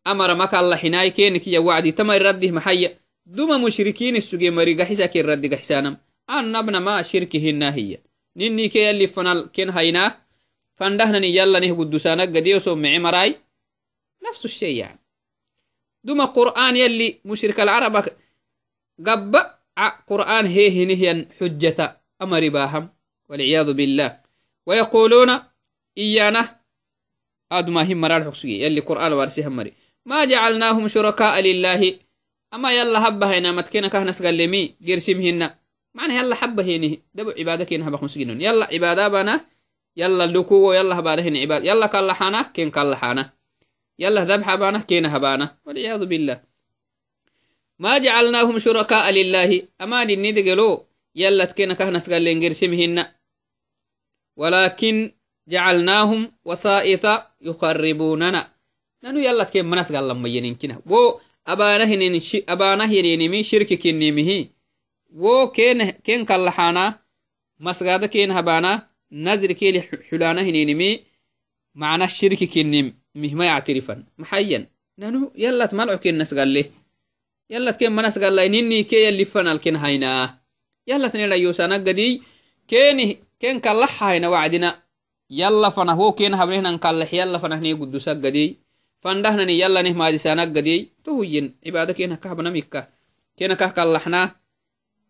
amara 0.04 0.34
makallaxinai 0.34 1.14
kenikiya 1.16 1.62
wacdi 1.62 1.92
tamai 1.96 2.18
raddih 2.18 2.52
maxaya 2.52 2.90
duma 3.24 3.56
mushrikiini 3.58 4.20
suge 4.20 4.50
mari 4.50 4.74
gaxisaken 4.74 5.26
raddi 5.26 5.48
gaxisanam 5.48 5.96
annabnama 6.26 7.00
shirki 7.04 7.38
hinna 7.38 7.72
hiya 7.72 7.98
ninni 8.36 8.70
ke 8.70 8.80
yalli 8.86 9.06
fanal 9.08 9.48
ken 9.54 9.70
haynaa 9.70 10.16
fandahnani 10.78 11.28
yallanih 11.34 11.72
guddusanak 11.74 12.32
gadiyoso 12.32 12.76
mici 12.76 12.98
marai 12.98 13.36
nafsu 14.22 14.48
shay 14.48 14.74
yani 14.80 14.98
duma 16.04 16.32
qur'an 16.32 16.74
yalli 16.76 17.20
mushrik 17.24 17.58
alcaraba 17.58 18.04
gabba 18.98 19.40
qur'an 20.10 20.46
heehinihyan 20.46 21.26
xujjata 21.38 22.00
amari 22.18 22.50
baaham 22.50 22.88
walciyadu 23.28 23.74
billah 23.74 24.22
ويقولون 24.66 25.40
إيانا 25.98 26.60
آدما 27.52 27.82
هم 27.82 28.00
مرار 28.00 28.24
حقسي 28.24 28.62
يلي 28.62 28.80
قرآن 28.80 29.12
وارسيها 29.12 29.48
مري 29.48 29.72
ما 30.06 30.24
جعلناهم 30.24 30.88
شركاء 30.88 31.40
لله 31.40 31.98
أما 32.54 32.72
يلا 32.72 33.08
هبه 33.08 33.38
هنا 33.38 33.52
متكينا 33.52 33.88
كهنس 33.88 34.22
قال 34.22 34.34
لي 34.34 34.46
مي 34.46 34.76
قرسم 34.88 35.20
هنا 35.20 35.58
معنى 35.94 36.16
يلا 36.16 36.34
حبه 36.34 36.76
هنا 36.76 36.96
دبو 37.14 37.30
عبادة 37.30 37.64
كين 37.64 37.82
هبا 37.82 37.96
خمسجنون 37.96 38.40
يلا 38.40 38.66
عبادة 38.66 39.08
بنا 39.08 39.40
يلا 39.96 40.26
لكو 40.26 40.72
يلا 40.72 40.98
هبانه 40.98 41.22
هنا 41.22 41.38
عبادة. 41.38 41.70
يلا 41.70 41.86
كاللحانا 41.86 42.42
كين 42.42 42.70
كاللحانا 42.70 43.32
يلا 43.98 44.24
ذبح 44.24 44.54
بانا 44.54 44.78
كين 44.78 45.06
هبانا 45.06 45.56
والعياذ 45.66 46.04
بالله. 46.04 46.40
ما 47.78 47.98
جعلناهم 47.98 48.58
شركاء 48.58 49.10
لله. 49.10 49.68
أما 49.80 50.02
الندقلو 50.02 50.86
يلا 51.14 51.44
تكينا 51.44 51.74
كهنس 51.74 52.10
قال 52.10 52.28
هنا 52.74 53.14
ولكن 54.36 55.12
جعلناهم 55.48 56.32
وسائط 56.44 57.04
يقربوننا. 57.40 58.52
نانو 59.02 59.18
يلا 59.18 59.44
تكين 59.44 59.66
منس 59.66 59.92
قال 59.92 60.08
لما 60.08 60.28
ينكنا 60.28 60.82
و 60.86 61.18
أبانا 61.46 62.18
شي 62.18 62.44
أبانا 62.48 62.84
هنينمي 62.84 63.42
شرك 63.42 63.74
كنيمه 63.74 64.46
wo 65.14 65.48
ken 65.48 66.24
kallaxana 66.26 66.98
masgada 67.58 68.08
ken 68.08 68.30
habana 68.30 68.86
nazri 69.10 69.54
keli 69.54 69.80
xulana 70.08 70.40
hininimi 70.42 71.04
mana 71.74 72.08
shirki 72.08 72.48
kenim 72.48 72.92
mihma 73.14 73.44
yactirifan 73.46 74.04
maxayan 74.16 74.66
nanu 74.98 75.30
yalat 75.36 75.72
malco 75.72 75.98
ken 75.98 76.16
nasgalle. 76.16 76.72
Yalat 77.52 77.76
ken 77.76 77.92
manasgallai 77.92 78.48
nini 78.48 78.84
ke 78.88 78.96
yallifanalken 79.04 79.76
haina 79.76 80.40
yalat 80.88 81.12
nedhayosanagadiy 81.12 82.24
keni 82.64 83.20
ken 83.36 83.60
kallax 83.60 84.00
haina 84.00 84.32
wacdina 84.32 84.80
yalla 85.28 85.68
fanah 85.68 85.92
wo 85.92 86.16
ken 86.16 86.32
habrehnan 86.32 86.80
kallax 86.80 87.12
yalla 87.12 87.36
fanah 87.36 87.60
ne 87.60 87.76
gudusagadiy 87.76 88.56
fandahnani 89.04 89.60
yalla 89.60 89.84
maadisanagadiy 89.84 90.88
to 91.04 91.20
cibada 91.60 91.92
ken 91.92 92.16
hakahabnamikka 92.16 92.88
kallaxna 93.36 94.41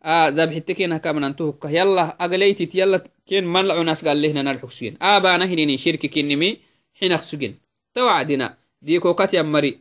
zabxitte 0.04 0.75
ken 0.75 0.92
hakabnan 0.92 1.35
tohukka 1.35 1.71
yalla 1.71 2.16
agaleytit 2.18 2.75
yalla 2.75 2.99
ken 3.28 3.44
manlacunas 3.47 4.02
gallehnanar 4.04 4.59
xugsugen 4.61 4.97
abana 5.00 5.47
hinini 5.47 5.78
shirki 5.78 6.09
kinnimi 6.09 6.59
xinak 6.99 7.23
sugen 7.23 7.54
ta 7.94 8.04
wacdina 8.04 8.56
diiko 8.82 9.14
katyan 9.14 9.47
mari 9.47 9.78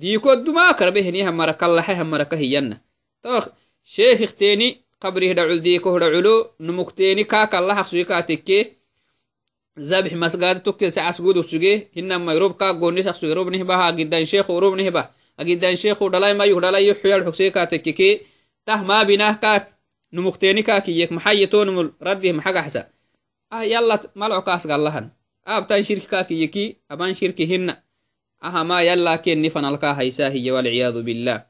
diiko 0.00 0.36
duma 0.36 0.74
karbe 0.74 1.02
hiniha 1.02 1.32
mara 1.32 1.54
kallaxe 1.54 1.94
hamaraka 1.94 2.36
hiyanna 2.36 2.76
ta 3.22 3.30
sheekhikteni 3.84 4.68
qabrih 5.00 5.34
dhaculdiikoh 5.34 5.98
dhaculo 6.02 6.34
numukteeni 6.58 7.24
kaakallahaq 7.24 7.86
suge 7.90 8.04
kaatekke 8.10 8.58
zabix 9.78 10.14
masgaada 10.14 10.60
tokke 10.60 10.90
sacasguduk 10.90 11.46
suge 11.48 11.72
hinamai 11.94 12.38
rob 12.38 12.52
kaa 12.58 12.72
gonisaq 12.74 13.16
suge 13.16 13.34
robnih 13.34 13.64
baha 13.64 13.84
agidan 13.90 14.26
sheekhu 14.26 14.60
robnih 14.60 14.90
bah 14.90 15.06
agidan 15.38 15.76
sheekhu 15.82 16.10
dhalai 16.12 16.34
mayuk 16.34 16.60
dhalayo 16.64 16.94
xuyal 17.00 17.22
xug 17.24 17.34
suge 17.38 17.52
تاه 18.66 18.82
ما 18.82 19.02
بناه 19.02 19.32
كاك 19.32 19.78
نمختيني 20.12 20.62
كاكيك 20.62 21.12
محيطون 21.12 21.68
مل 21.68 21.92
رده 22.02 22.40
حاجة 22.40 22.60
أحسا 22.60 22.90
آه 23.52 23.62
يلا 23.62 24.10
ملعو 24.16 24.42
كاس 24.42 24.66
قال 24.66 24.84
لهن 24.84 25.10
آب 25.46 25.66
تان 25.66 25.84
شرك 25.84 26.02
كاكيكي 26.02 26.76
أبان 26.90 27.14
شرك 27.14 27.40
هن 27.42 27.76
آه 28.42 28.62
ما 28.62 28.82
يلا 28.82 29.16
كين 29.16 29.42
نفن 29.42 29.64
القاها 29.64 30.02
يساهي 30.02 30.50
والعياذ 30.50 31.02
بالله 31.02 31.46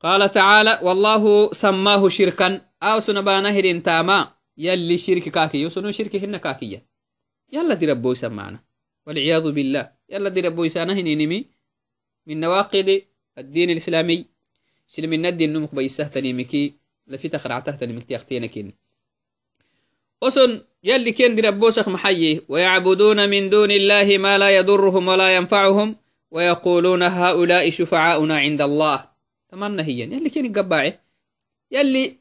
قال 0.00 0.30
تعالى 0.30 0.80
والله 0.82 1.52
سماه 1.52 2.08
شركا 2.08 2.60
أو 2.82 3.00
سنبانهر 3.00 3.78
تاما 3.78 4.32
يلي 4.58 4.98
شرك 4.98 5.28
كاكي 5.28 5.62
يسنو 5.62 5.90
شرك 5.90 6.16
هن 6.16 6.36
كاكية 6.36 6.86
يلا 7.52 7.74
دي 7.74 7.86
ربو 7.86 8.14
سمعنا 8.14 8.60
والعياذ 9.06 9.52
بالله 9.52 9.92
يلا 10.08 10.28
دي 10.28 10.40
ربو 10.40 10.64
يسانه 10.64 11.00
نيني 11.00 11.50
من 12.26 12.40
نواقض 12.40 13.02
الدين 13.38 13.70
الإسلامي 13.70 14.26
تخرعته 17.32 17.72
تنيمكي 17.72 18.16
أختينكين 18.16 18.72
أسن 20.22 20.62
يلي 20.84 21.12
كين 21.12 21.34
دي 21.34 21.42
ربو 21.42 21.70
سخ 21.70 21.88
محيي 21.88 22.42
ويعبدون 22.48 23.28
من 23.28 23.50
دون 23.50 23.70
الله 23.70 24.18
ما 24.18 24.38
لا 24.38 24.56
يضرهم 24.56 25.08
ولا 25.08 25.36
ينفعهم 25.36 25.96
ويقولون 26.30 27.02
هؤلاء 27.02 27.70
شفعاؤنا 27.70 28.38
عند 28.38 28.62
الله. 28.62 29.04
تمنى 29.48 29.82
هي. 29.82 30.00
يلي 30.00 30.30
كيني 30.30 30.48
قباعي 30.48 30.98
يلي 31.70 32.16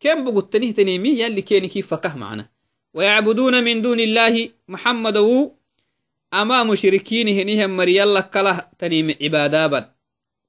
كم 0.00 0.24
بقتنيه 0.24 0.72
تنيمي 0.72 1.08
يلي 1.08 1.42
كيني 1.42 1.68
كيف 1.68 1.86
فكه 1.94 2.16
معنا. 2.16 2.48
ويعبدون 2.94 3.64
من 3.64 3.82
دون 3.82 4.00
الله 4.00 4.50
محمد 4.68 5.16
و 5.16 5.50
أما 6.34 6.62
مشركين 6.62 7.28
هنيهم 7.28 7.76
مري 7.76 7.96
يلا 7.96 8.20
كله 8.20 8.68
تنيم 8.78 9.14
عبادابا 9.22 9.92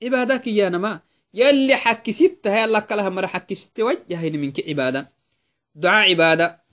عبادك 0.03 0.47
يا 0.47 0.69
نما 0.69 0.99
يلي 1.33 1.75
حكي 1.75 2.11
ستة 2.11 2.55
يلا 2.55 2.79
كلها 2.79 3.09
مرة 3.09 3.27
حكي 3.27 3.55
ستة 3.55 3.83
وجه 3.83 4.29
منك 4.29 4.69
عبادة. 4.69 5.11
دعاء 5.75 6.09
عبادة 6.09 6.63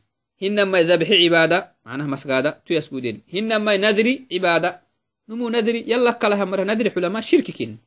هنما 0.42 0.82
ذبح 0.82 1.10
عبادة 1.10 1.72
معناها 1.84 2.06
مسجادة 2.06 2.50
تو 2.66 2.74
يسجدين. 2.74 3.22
هنما 3.34 3.76
نذري 3.76 4.26
عبادة 4.32 4.82
نمو 5.28 5.48
نذري 5.48 5.84
يلا 5.90 6.10
كلها 6.10 6.44
مرة 6.44 6.64
نذري 6.64 6.90
حلما 6.90 7.20
شرككين 7.20 7.78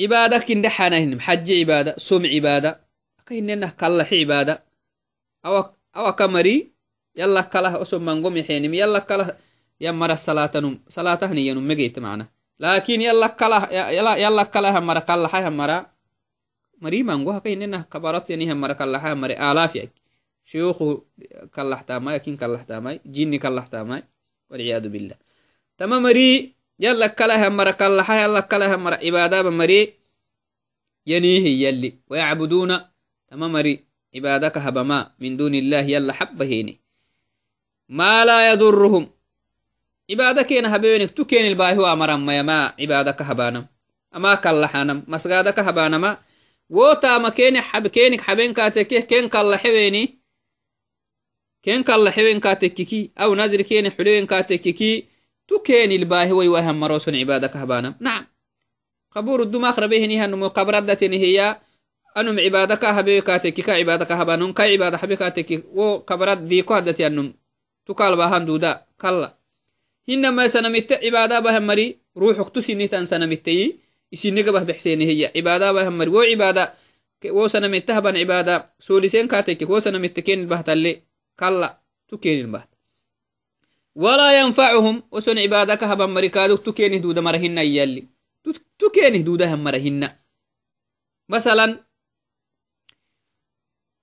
عبادة 0.00 0.38
كن 0.38 0.62
دحانهن 0.62 1.20
حج 1.20 1.52
عبادة 1.52 1.94
سم 1.98 2.26
عبادة. 2.26 2.80
كهننا 3.26 3.66
كالله 3.66 4.08
عبادة. 4.12 4.62
أو 5.46 5.70
أو 5.96 6.12
كمري 6.12 6.72
يلا 7.16 7.40
كله 7.40 7.82
أسم 7.82 8.04
من 8.04 8.22
قوم 8.22 8.36
يحينم 8.36 8.74
يلا 8.74 8.98
كله 8.98 9.36
يمر 9.80 10.12
الصلاة 10.12 10.52
نم 10.56 10.80
صلاة 10.88 11.20
هني 11.22 11.52
نم 11.52 11.68
مجيت 11.68 11.98
معنا. 11.98 12.31
لكن 12.62 13.00
يلا 13.00 13.26
كله 13.26 13.72
يلا 13.72 14.16
يلا 14.16 14.42
كله 14.42 14.80
مرة 14.80 14.98
كله 14.98 15.28
حي 15.28 15.50
مرة. 15.50 15.90
مري 16.82 17.02
من 17.02 17.24
قوها 17.24 17.38
كهننا 17.38 17.78
كبارات 17.92 18.30
يعني 18.30 18.52
هم 18.52 18.60
مرة 18.60 18.72
كله 18.72 18.98
حي 18.98 19.14
مرة. 19.14 19.32
آلاف 19.32 19.76
يك. 19.76 19.92
شيوخ 20.44 20.78
كله 21.54 21.82
تاماي 21.82 22.18
كين 22.18 22.36
كله 22.36 22.62
تاماي 22.62 23.00
جيني 23.06 23.38
كله 23.38 23.66
تاماي 23.72 24.02
والعياذ 24.50 24.88
بالله. 24.88 25.16
تمام 25.78 26.02
مري 26.02 26.54
يلا 26.78 27.06
كلها 27.06 27.48
مرة 27.48 27.70
كلها 27.70 28.22
يلا 28.22 28.40
كلها 28.40 28.76
مرة. 28.76 28.94
عبادة 28.94 29.42
بمري 29.42 29.94
ينيه 31.06 31.46
يلي. 31.66 31.98
ويعبدون. 32.10 32.78
تمام 33.28 33.52
مري. 33.52 33.92
عبادك 40.12 40.52
هبما 40.52 40.98
من 40.98 41.06
دون 41.06 41.06
الله 41.06 41.06
يلا 41.06 41.06
حبهيني 41.06 41.06
ما 41.06 41.06
لا 41.06 41.06
يضرهم 41.06 41.06
عبادك 41.06 41.06
ين 41.06 41.06
هبينك 41.06 41.10
تكين 41.10 41.46
الباي 41.46 41.76
هو 41.76 41.92
أمر 41.92 42.16
ما 42.16 42.38
يما 42.38 42.72
عبادك 42.80 43.22
هبانم. 43.22 43.66
أما 44.16 44.34
كلحانم 44.34 45.04
مسجدك 45.08 45.58
هبانما 45.58 46.18
وتا 46.70 47.18
مكيني 47.18 47.60
حب 47.60 47.86
كينك 47.86 48.20
حبين 48.20 48.52
كاتكيه 48.52 49.00
كين 49.00 49.28
كلا 49.28 49.56
حبيني 49.56 50.18
كين 51.62 51.82
كلا 51.82 52.10
حبين 52.10 52.40
كاتككي 52.40 53.10
أو 53.18 53.34
نزل 53.34 53.62
كيني 53.62 53.90
حلوين 53.90 54.26
كاتككي 54.26 55.06
تكين 55.48 55.92
الباهي 55.92 56.32
ويوهم 56.32 56.80
مروس 56.80 57.08
عبادك 57.08 57.56
هبانا 57.56 57.94
نعم. 58.00 58.26
قبور 59.10 59.42
الدماغ 59.42 59.80
ربيهني 59.80 60.20
هنمو 60.20 60.48
قبردتني 60.48 61.18
هي 61.18 61.60
أنم 62.16 62.40
عبادك 62.40 62.84
هبي 62.84 63.20
hinamai 70.08 70.48
sanamitte 70.48 70.98
cibaadabahamari 71.02 71.86
ruuxuk 72.16 72.50
tusinihtan 72.52 73.06
sanamittei 73.06 73.80
isinegabah 74.10 74.64
bexseeneheya 74.64 75.32
cibaadabahamari 75.34 76.10
wo 76.10 76.22
cibaada 76.26 76.64
wo 77.36 77.48
sanamittahaban 77.48 78.18
cibaada 78.18 78.54
soolisen 78.80 79.28
katekek 79.28 79.68
wo 79.68 79.80
sanamitte 79.80 80.22
kenin 80.26 80.48
kalla 81.36 81.68
tu 82.08 82.18
kenin 82.18 82.50
walaa 83.94 84.32
yanfacuhum 84.32 85.02
woson 85.12 85.36
cibaada 85.36 85.76
kahaban 85.76 86.10
mari 86.10 86.30
kaaduk 86.30 86.64
tu 86.64 86.72
kenih 86.72 87.00
duuda 87.00 87.22
mara 87.22 87.38
hinna 87.38 87.62
iyalli 87.62 88.08
tu 88.78 88.90
kenih 88.90 89.22
duudahan 89.24 89.60
mara 89.60 89.78
hinna 89.78 90.16
masalan 91.28 91.78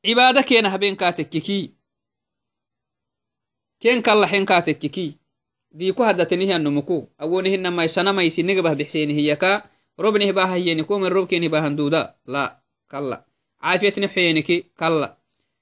cibaada 0.06 0.44
keena 0.44 0.70
haben 0.70 0.96
kaatekkiki 0.96 1.76
ken 3.82 4.02
kallahen 4.02 4.46
kaatekkiki 4.46 5.19
diku 5.72 6.04
hadatenihyanmuku 6.04 7.10
awonihinamaysanamaisi 7.18 8.44
negabah 8.44 8.76
bixseenihiyaka 8.76 9.70
robnih 9.98 10.34
bahahyeni 10.34 10.84
komen 10.84 11.12
robkenih 11.12 11.50
bahanduda 11.50 12.16
la 12.26 12.62
kala 12.88 13.26
caafiyatni 13.62 14.08
xoyeniki 14.08 14.66
kala 14.76 15.20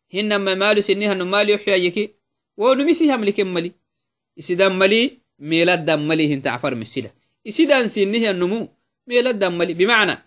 hinamai 0.08 0.56
maalusinihanu 0.56 1.26
maali 1.26 1.58
xoyayiki 1.58 2.17
wonumisi 2.58 3.08
mali. 3.46 3.74
Isidan 4.36 4.78
mali 4.78 5.20
meeladan 5.39 6.06
mali 6.06 6.28
hintacfar 6.28 6.76
misida 6.76 7.10
isidan 7.43 7.89
sinihyanumu 7.89 8.70
meeladan 9.08 9.56
mali. 9.56 9.74
Bimacna 9.74 10.22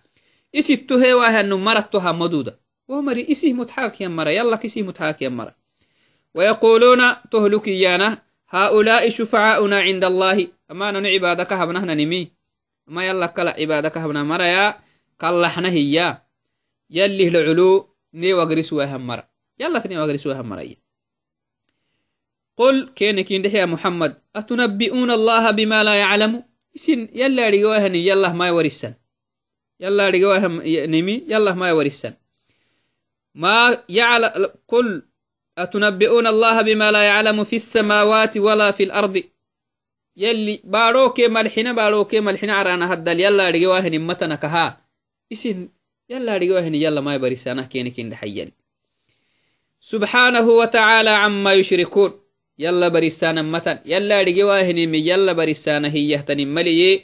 isittu 0.52 0.98
hewahyanu 0.98 1.58
maratto 1.58 2.00
hamaduda 2.00 2.58
womari 2.88 3.22
isih 3.22 3.54
mutxaakyan 3.54 4.12
mara. 4.12 4.32
Yallak 4.32 4.64
isih 4.64 4.84
mutxaakyan 4.84 5.32
mara. 5.32 5.54
Wayaquluuna 6.34 7.22
tohlukiyaana 7.30 8.18
هؤلاء 8.50 9.08
شفعاؤنا 9.08 9.80
عند 9.80 10.04
الله. 10.04 10.48
أما 10.70 10.90
نن 10.90 11.06
عبادك 11.06 11.52
هبنا 11.52 11.94
نمي. 11.94 12.32
ما 12.86 13.06
يلا 13.08 13.26
كلا 13.26 13.50
عبادك 13.50 13.98
هبنا 13.98 14.22
مرا 14.22 14.44
يا. 14.44 14.80
كلحنا 15.20 15.68
هي 15.68 16.18
يلي 16.90 17.28
العلو 17.28 17.94
ني 18.14 18.32
وغرس 18.32 18.72
وهم 18.72 19.06
مرا. 19.06 19.28
يلا 19.58 19.78
ثني 19.78 19.98
وغرس 19.98 20.26
وهم 20.26 20.48
مرا 20.48 20.64
قل 22.56 22.92
كينك 22.96 23.30
يا 23.30 23.66
محمد. 23.66 24.22
أتنبئون 24.36 25.10
الله 25.10 25.50
بما 25.50 25.84
لا 25.84 25.94
يعلم؟ 25.94 26.44
إسن 26.76 27.08
يلا 27.12 27.48
رجوهني 27.48 28.06
يلا 28.06 28.32
ما 28.32 28.48
يورسن 28.48 28.94
يلا 29.80 30.08
رجوهم 30.08 30.62
نمي. 30.66 31.24
يلا 31.28 31.52
ما 31.54 31.68
يورسن 31.68 32.14
ما 33.34 33.82
يعلم 33.88 34.50
قل 34.68 35.02
أتنبئون 35.62 36.26
الله 36.26 36.62
بما 36.62 36.90
لا 36.90 37.02
يعلم 37.02 37.44
في 37.44 37.56
السماوات 37.56 38.36
ولا 38.36 38.70
في 38.70 38.82
الأرض؟ 38.82 39.22
يلي 40.16 40.60
باروك 40.64 41.20
ملحنا 41.20 41.72
باروك 41.72 42.14
ملحنا 42.14 42.52
عرانا 42.52 42.92
هدل. 42.92 43.20
يلا 43.20 43.50
رجوهني 43.50 43.98
متنا 43.98 44.34
كها. 44.34 44.80
إسن 45.32 45.68
يلا 46.08 46.36
رجوهني 46.36 46.82
يلا 46.82 47.00
ما 47.00 47.14
يبرسانه 47.14 47.66
كينك 47.66 48.14
حيالي 48.14 48.52
سبحانه 49.80 50.48
وتعالى 50.48 51.10
عما 51.10 51.52
يشركون. 51.52 52.20
يلا 52.58 52.88
برسانا 52.88 53.42
متن 53.42 53.78
يلا 53.86 54.20
رجواهن 54.20 54.88
من 54.88 54.94
يلا 54.94 55.32
برسانا 55.32 55.88
هي 55.92 56.24
ملي 56.28 57.00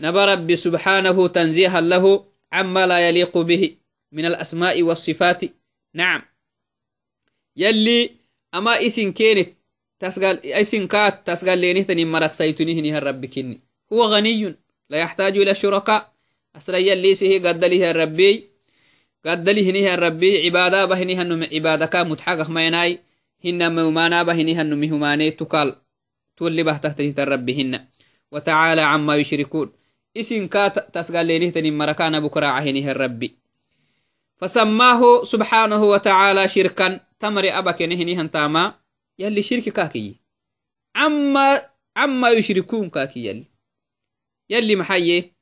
نبى 0.00 0.24
رب 0.24 0.54
سبحانه 0.54 1.28
تنزيها 1.28 1.80
له 1.80 2.24
عما 2.52 2.86
لا 2.86 3.08
يليق 3.08 3.38
به 3.38 3.76
من 4.12 4.24
الأسماء 4.24 4.82
والصفات. 4.82 5.40
نعم. 5.94 6.31
يلي 7.56 8.10
أما 8.54 8.86
إسن 8.86 9.12
كينت 9.12 9.48
تسقال 10.00 10.46
إسن 10.46 10.86
كات 10.86 11.26
تسقال 11.26 11.58
لينه 11.58 11.82
تني 11.82 12.04
مرق 12.04 12.42
نها 12.60 12.98
الرب 12.98 13.26
كني 13.26 13.60
هو 13.92 14.04
غني 14.04 14.56
لا 14.90 14.98
يحتاج 14.98 15.38
إلى 15.38 15.54
شركاء. 15.54 16.12
أصلا 16.56 16.78
يلي 16.78 17.14
سيه 17.14 17.48
قد 17.48 17.64
له 17.64 17.90
الربي. 17.90 18.50
قد 19.26 19.48
له 19.48 19.70
نها 19.70 19.94
الربي. 19.94 20.44
عبادة 20.44 20.84
بهنها 20.84 21.22
نم 21.22 21.42
عبادك 21.52 21.96
متحقق 21.96 22.50
ما 22.50 22.66
يناي. 22.66 23.00
هن 23.44 23.72
ممانا 23.72 24.22
بهني 24.22 24.54
هن 24.54 24.80
مهماني 24.80 25.30
تقال. 25.30 25.76
تولي 26.36 26.62
به 26.62 26.76
تحته 26.76 27.10
تربهن 27.10 27.86
وتعالى 28.32 28.82
عما 28.82 29.16
يشركون. 29.16 29.72
اسم 30.16 30.46
كات 30.46 30.94
تسقال 30.94 31.26
لينه 31.26 31.50
تني 31.50 31.70
مركان 31.70 32.20
بكرا 32.20 32.46
عهنه 32.46 32.90
الربي. 32.90 33.36
فسماه 34.36 35.24
سبحانه 35.24 35.84
وتعالى 35.84 36.48
شركا. 36.48 37.00
تمر 37.22 37.58
أبك 37.58 37.82
نهني 37.82 38.16
هنتاما 38.16 38.74
يلي 39.18 39.42
شرك 39.42 39.68
كاكي 39.68 40.16
عما 40.96 41.62
عما 41.96 42.30
يشركون 42.30 42.90
كاكي 42.90 43.26
يلي 43.26 43.44
يلي 44.50 44.76
محيي 44.76 45.32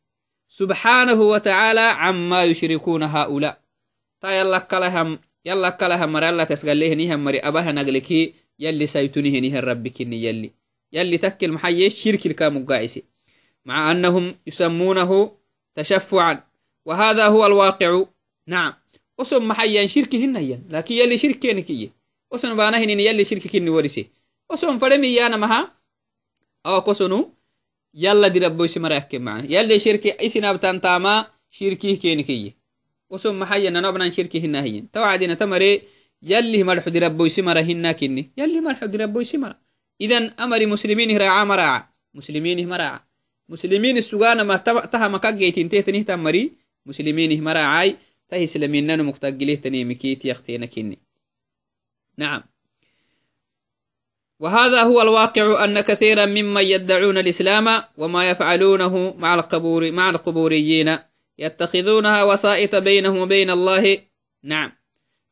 سبحانه 0.49 1.21
وتعالى 1.23 1.81
عما 1.81 2.45
يشركون 2.45 3.03
هؤلاء 3.03 3.63
تا 4.21 4.41
يلا 4.41 4.59
كلهم 4.59 5.19
يلا 5.45 5.71
كلها 5.71 6.07
مر 6.07 6.23
يلا 6.23 6.45
تسقليه 6.45 6.95
نيها 6.95 7.17
مري 7.17 7.39
أباها 7.39 7.73
نقلكي 7.73 8.35
يلي 8.59 8.87
سيتنيه 8.87 9.41
نيها 9.41 9.61
ربك 9.61 10.01
يلي 10.01 10.51
يلي 10.93 11.19
تكل 11.19 11.53
محيي 11.53 11.87
الشرك 11.87 12.27
الكامقاعسي 12.27 13.05
مع 13.65 13.91
أنهم 13.91 14.35
يسمونه 14.47 15.37
تشفعا 15.75 16.45
وهذا 16.85 17.27
هو 17.27 17.47
الواقع 17.47 18.05
نعم 18.47 18.75
وسم 19.21 19.49
محيا 19.49 19.87
شركهن 19.87 20.37
ين 20.37 20.61
لكن 20.73 20.95
يلي 20.95 21.19
شركينكي 21.19 21.91
وسن 22.33 22.57
بانهن 22.57 23.01
يلي 23.01 23.25
شرككن 23.25 23.69
ورسي 23.69 24.07
وسن 24.51 24.79
فرمي 24.79 25.09
يانا 25.15 25.37
مها 25.37 25.73
أو 26.67 26.81
كسنو 26.81 27.35
يلا 27.95 28.29
دي 28.29 28.39
ربو 28.39 28.67
سمرا 28.67 29.09
معنا. 29.15 29.45
يلي 29.45 29.79
شركي 29.79 30.27
إسنابتان 30.27 30.81
تاما 30.81 31.27
شركيه 31.51 31.99
كينكي 31.99 32.55
وسم 33.11 33.39
محيا 33.41 33.71
نبنا 33.71 34.11
شركي 34.11 34.41
هنا 34.41 34.63
هين 34.63 34.91
توعدنا 34.91 35.35
تمري. 35.35 35.83
يلي 36.23 36.63
ملح 36.65 36.89
دي 36.89 36.99
ربو 36.99 37.29
سمرا 37.29 37.61
هنا 37.61 37.93
كني 37.93 38.31
يلي 38.39 38.61
ملح 38.61 38.85
دي 38.85 38.97
ربو 38.97 39.23
سمرا 39.23 39.55
إذن 40.01 40.33
أمر 40.41 40.67
مسلمين 40.67 41.17
راعا 41.17 41.45
يختينا 50.25 50.67
كني 50.67 50.99
نعم. 52.17 52.43
وهذا 54.41 54.83
هو 54.83 55.03
الواقع 55.03 55.65
أن 55.65 55.81
كثيرا 55.81 56.27
ممن 56.27 56.63
يدعون 56.63 57.19
الإسلام 57.19 57.83
وما 57.97 58.31
يفعلونه 58.31 59.15
مع 59.19 59.35
القبور 59.35 59.91
مع 59.91 60.11
القبوريين 60.11 60.99
يتخذونها 61.39 62.23
وسائط 62.23 62.77
بينهم 62.77 63.17
وبين 63.17 63.51
الله. 63.51 63.99
نعم. 64.43 64.73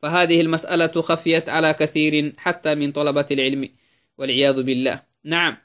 فهذه 0.01 0.41
المسألة 0.41 1.01
خفيت 1.01 1.49
على 1.49 1.73
كثير 1.73 2.33
حتى 2.37 2.75
من 2.75 2.91
طلبة 2.91 3.25
العلم 3.31 3.69
والعياذ 4.17 4.63
بالله. 4.63 5.03
نعم. 5.23 5.57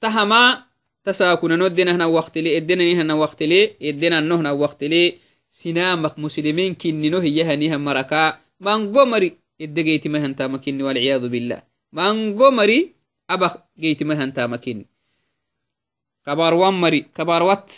تهما 0.00 0.64
تساكن 1.04 1.58
ندنا 1.58 1.94
هنا 1.94 2.06
وقت 2.06 2.38
لي 2.38 2.56
ادنا 2.56 3.02
هنا 3.02 3.14
وقت 3.14 3.42
لي 3.42 3.76
ادنا 3.82 4.18
هنا 4.18 4.52
وقت 4.52 4.84
لي. 4.84 5.27
سنامك 5.58 6.18
مسلمين 6.18 6.74
كني 6.74 7.10
نهي 7.10 7.30
يهنيها 7.38 7.76
مركا. 7.76 8.38
من 8.60 8.92
قمري 8.94 9.30
ادقيت 9.60 10.08
مهن 10.08 10.36
تامكني 10.36 10.82
والعياذ 10.82 11.28
بالله. 11.28 11.62
من 11.92 12.38
قمري 12.38 12.94
أبخ 13.30 13.52
جيت 13.78 14.02
مهن 14.02 14.32
تامكني. 14.32 14.86
كبار 16.26 16.54
ومري 16.54 17.00
كبار 17.00 17.42
وات. 17.42 17.72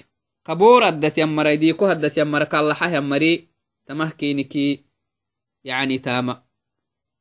قبور 0.45 0.89
أدت 0.89 1.19
يمري 1.19 1.57
ديكو 1.57 1.87
هدت 1.87 2.19
يمري 2.19 2.47
كاللحة 2.47 2.91
يمري. 2.97 3.49
تمه 3.87 4.11
كينكي 4.11 4.85
يعني 5.65 5.99
تاما. 5.99 6.43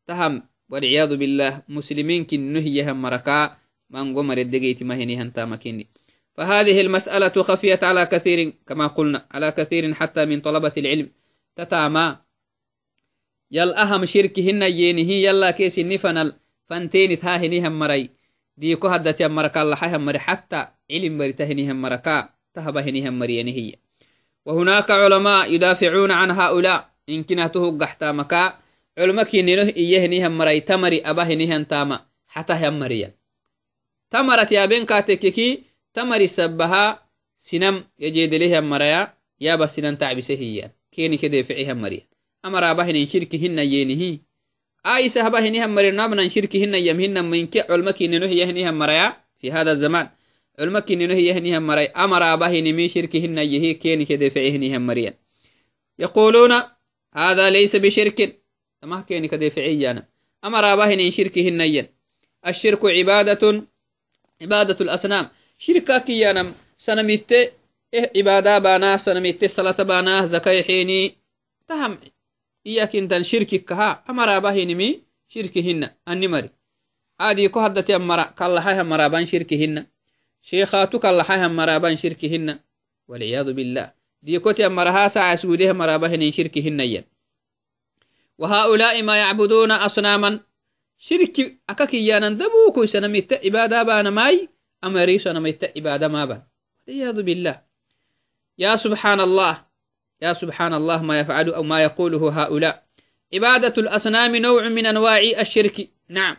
تهم 0.07 0.43
والعياذ 0.69 1.17
بالله 1.17 1.63
مسلمين 1.69 2.25
كن 2.25 2.39
نهي 2.53 2.93
مركا. 2.93 3.57
من 3.89 4.15
قمر 4.15 4.37
فهذه 6.39 6.81
المسألة 6.81 7.43
خفيت 7.43 7.83
على 7.83 8.05
كثير 8.05 8.53
كما 8.67 8.87
قلنا 8.87 9.27
على 9.31 9.51
كثير 9.51 9.93
حتى 9.93 10.25
من 10.25 10.41
طلبة 10.41 10.71
العلم. 10.77 11.11
تتاما 11.55 12.17
يل 13.51 13.73
أهم 13.73 14.05
شركهن 14.05 14.63
يينه 14.63 15.11
يلا 15.11 15.51
كيس 15.51 15.79
نفن 15.79 16.31
فانتين 16.65 17.19
تاهنهم 17.19 17.79
مري. 17.79 18.09
ديكو 18.57 18.87
هدت 18.87 19.21
الله 19.21 19.97
مري 19.97 20.19
حتى 20.19 20.67
علم 20.91 21.17
برتهنهم 21.17 21.81
مركا 21.81 22.29
تهبهنهم 22.53 23.19
مرينه 23.19 23.51
هي. 23.51 23.75
وهناك 24.45 24.91
علماء 24.91 25.53
يدافعون 25.53 26.11
عن 26.11 26.31
هؤلاء. 26.31 26.89
إن 27.09 27.23
كنته 27.23 27.77
قحتا 27.77 28.11
مكا. 28.11 28.53
علماء 28.97 29.25
كينينه 29.25 29.73
إيهنهم 29.77 30.37
مري 30.37 30.59
تمري 30.59 31.01
أبهنهم 31.01 31.63
تاما. 31.63 32.05
حتى 32.27 32.53
هم 32.53 32.79
مريا. 32.79 33.15
تمرت 34.11 34.51
يا 34.51 34.65
بين 34.65 34.85
كاتككي 34.85 35.68
تمري 35.99 36.27
سبها 36.27 37.09
سنم 37.37 37.83
يجيد 37.99 38.33
لها 38.33 38.59
مريا 38.61 39.13
يا 39.41 39.55
بس 39.55 39.75
سنم 39.75 39.95
تعبسه 39.95 40.33
هي. 40.33 40.71
كيني 40.91 41.17
كده 41.17 41.41
فعيها 41.41 41.73
مريا 41.73 42.07
أمر 42.45 42.71
أبهن 42.71 43.05
شركهن 43.05 43.59
يينه. 43.59 44.19
آي 44.85 45.09
سهبهنهم 45.09 45.75
مريا 45.75 45.91
نابنا 45.91 46.27
شركهن 46.27 46.75
يمهن 46.75 47.25
من 47.25 47.47
كي 47.47 47.61
علماء 47.61 47.93
كينينه 47.93 48.25
يهنهم 48.25 48.79
مريا 48.79 49.17
في 49.39 49.51
هذا 49.51 49.71
الزمان 49.71 50.09
علمكن 50.59 51.07
نهي 51.07 51.25
يهنيهم 51.27 51.67
مري 51.67 51.85
أمر 51.85 52.23
أباه 52.33 52.59
نمي 52.59 52.87
شركهن 52.87 53.37
يهي. 53.37 53.73
كين 53.73 54.03
كده 54.03 54.29
فعيهنهم 54.29 54.87
مريا 54.87 55.13
يقولون 55.99 56.53
هذا 57.15 57.49
ليس 57.49 57.75
بشرك. 57.75 58.19
تمه 58.81 59.01
كين 59.01 59.25
كده 59.25 59.49
فعيانا 59.49 60.07
أمر 60.45 60.73
أباه 60.73 60.95
نين 60.95 61.11
شركهن 61.11 61.61
ين 61.61 61.87
الشرك 62.47 62.85
عبادة 62.85 63.67
عبادة 64.41 64.77
الأصنام. 64.81 65.29
شركة 65.59 65.97
كيانم. 65.97 66.53
سنميت 66.77 67.31
إيه 67.31 68.11
عبادة 68.15 68.59
بانا 68.59 68.97
سنميت 68.97 69.45
صلاة 69.45 69.83
بانا 69.83 70.25
زكاة 70.25 70.61
حيني. 70.61 71.17
تهم 71.67 71.97
إياك 72.65 72.95
انت 72.95 73.21
شركك 73.21 73.65
كها. 73.65 74.03
أمر 74.09 74.39
باهنمي 74.39 75.01
شركهن 75.27 75.89
النمري 76.07 76.49
عادي 77.19 77.47
كو 77.47 77.59
هدتي 77.59 77.95
أمرا. 77.95 78.23
كالله 78.23 78.83
مرابان 78.83 79.25
شركهن 79.25 79.85
شيخاتك 80.41 81.05
الله 81.05 81.47
مرابان 81.47 81.95
شركهن 81.95 82.59
والعياذ 83.07 83.53
بالله. 83.53 83.91
ديكوتي 84.23 84.65
أمرها 84.65 85.07
ساعة 85.07 85.35
سوديه 85.35 85.71
مرابهن 85.71 86.31
شركهن 86.31 86.79
ين 86.79 87.03
وهؤلاء 88.37 89.03
ما 89.03 89.17
يعبدون 89.17 89.71
أصناما. 89.71 90.39
شرك 90.97 91.59
أكاكيانا 91.69 92.29
دبوكو 92.29 92.85
سنميت 92.85 93.33
عبادة 93.33 93.83
بانا 93.83 94.09
ماي. 94.09 94.49
أمري 94.83 95.19
سنميت 95.19 95.77
عبادة 95.77 96.07
ما 96.07 96.25
بان. 96.25 96.41
والعياذ 96.87 97.21
بالله. 97.21 97.61
يا 98.57 98.75
سبحان 98.75 99.19
الله 99.19 99.65
يا 100.21 100.33
سبحان 100.33 100.73
الله 100.73 101.03
ما 101.03 101.19
يفعل 101.19 101.49
أو 101.49 101.63
ما 101.63 101.83
يقوله 101.83 102.43
هؤلاء. 102.43 102.85
عبادة 103.33 103.73
الأصنام 103.77 104.35
نوع 104.35 104.69
من 104.69 104.85
أنواع 104.85 105.19
الشرك. 105.19 105.89
نعم. 106.09 106.37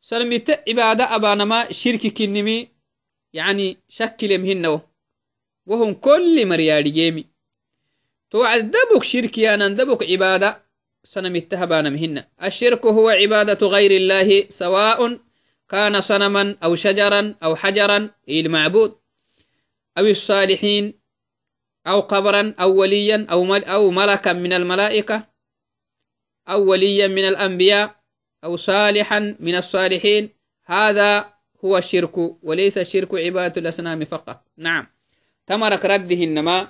سلمت 0.00 0.64
عبادة 0.68 1.14
أبانا 1.14 1.44
ما 1.44 1.72
شرك 1.72 2.06
كنمي. 2.06 2.68
يعني 3.32 3.76
شكل 3.88 4.38
مهنه 4.38 4.80
وهم 5.66 5.94
كل 5.94 6.46
مريالي 6.46 6.90
جيمي. 6.90 7.24
توعد 8.30 8.70
دبك 8.70 9.02
شرك 9.02 9.38
يا 9.38 9.56
دبك 9.56 10.10
عبادة. 10.10 10.68
صنم 11.04 11.36
التهبان 11.36 11.92
مهن. 11.92 12.24
الشرك 12.42 12.86
هو 12.86 13.08
عبادة 13.08 13.66
غير 13.66 13.90
الله 13.90 14.48
سواء 14.48 15.27
كان 15.68 16.00
صنما 16.00 16.56
أو 16.64 16.74
شجرا 16.74 17.34
أو 17.42 17.56
حجرا 17.56 18.10
المعبود 18.28 18.98
أو 19.98 20.06
الصالحين 20.06 21.00
أو 21.86 22.00
قبرا 22.00 22.54
أو 22.60 22.74
وليا 22.74 23.26
أو, 23.30 23.44
مل 23.44 23.64
أو 23.64 23.90
ملكا 23.90 24.32
من 24.32 24.52
الملائكة 24.52 25.26
أو 26.48 26.70
وليا 26.70 27.06
من 27.06 27.24
الأنبياء 27.28 27.96
أو 28.44 28.56
صالحا 28.56 29.36
من 29.40 29.54
الصالحين. 29.54 30.28
هذا 30.64 31.34
هو 31.64 31.78
الشرك 31.78 32.18
وليس 32.42 32.78
الشرك 32.78 33.14
عبادة 33.14 33.60
الأصنام 33.60 34.04
فقط. 34.04 34.44
نعم. 34.56 34.86
تمرك 35.46 35.84
رده 35.84 36.24
إنما. 36.24 36.68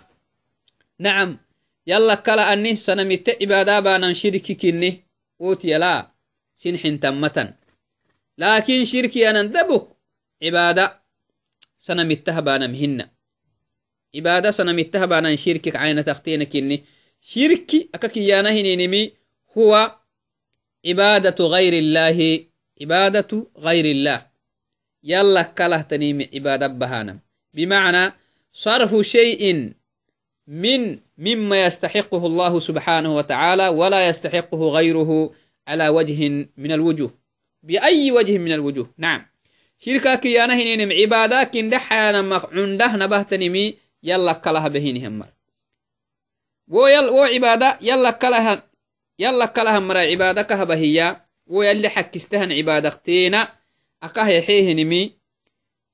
نعم. 0.99 1.39
يلا 1.87 2.15
كلا 2.15 2.53
أني 2.53 2.75
سنمت 2.75 3.37
عبادة 3.43 3.81
بانا 3.81 4.13
شرك 4.13 4.53
كني. 4.53 5.05
أوتي 5.41 5.79
لا. 5.79 6.11
سنح 6.55 6.89
تمتا 6.89 7.58
لكن 8.39 8.85
شركي 8.85 9.31
أنا 9.31 9.43
دبك 9.43 9.89
عبادة 10.43 11.03
سنمتها 11.77 12.41
بانا 12.41 12.67
مهنّ 12.67 13.09
عبادة 14.15 14.51
سنمتها 14.51 15.07
بانا 15.07 15.37
شركك 15.37 15.77
عين 15.77 16.05
تختين 16.05 16.45
كني. 16.45 16.85
شركي 17.21 17.89
أككيانا 17.95 18.51
هنينمي 18.51 19.13
هو 19.59 19.97
عبادة 20.87 21.45
غير 21.45 21.73
الله. 21.73 22.45
عبادة 22.81 23.47
غير 23.59 23.85
الله. 23.85 24.27
يلا 25.05 25.43
كله 25.43 25.83
تنيم 25.83 26.29
عبادة 26.35 26.67
بهانا 26.67 27.19
بمعنى 27.55 28.13
صرف 28.53 29.07
شيء 29.07 29.73
من 30.47 30.99
مما 31.19 31.65
يستحقه 31.67 32.27
الله 32.27 32.61
سبحانه 32.61 33.17
وتعالى 33.17 33.69
ولا 33.69 34.09
يستحقه 34.09 34.69
غيره 34.69 35.33
على 35.69 35.89
وجه 35.89 36.49
من 36.57 36.73
الوجوه. 36.73 37.18
بأي 37.63 38.13
وجه 38.13 38.39
من 38.39 38.53
الوجوه. 38.53 38.91
نعم. 38.99 39.27
شركة 39.79 40.15
كيانا 40.15 40.55
هنينم 40.55 40.93
عبادة 40.93 41.45
كن 41.45 41.69
دحانا 41.69 42.41
عنده 42.53 42.97
نبهتنمي 42.97 43.75
يلا 44.03 44.33
كلها 44.33 44.69
بهيني 44.69 45.07
همر 45.07 45.27
ويل 46.69 47.09
وعبادة 47.09 47.79
يلا 47.81 48.11
كلها 48.11 48.69
يلا 49.19 49.47
كلها 49.47 49.79
مرا 49.79 49.99
عبادة 49.99 50.43
كهبه 50.43 50.75
هي. 50.75 51.17
ويلي 51.47 51.89
حكستهن 51.89 52.53
عبادة 52.53 52.91
تينا 52.91 53.49
أكاه 54.03 54.29
يحيه 54.29 54.75
نمي 54.75 55.13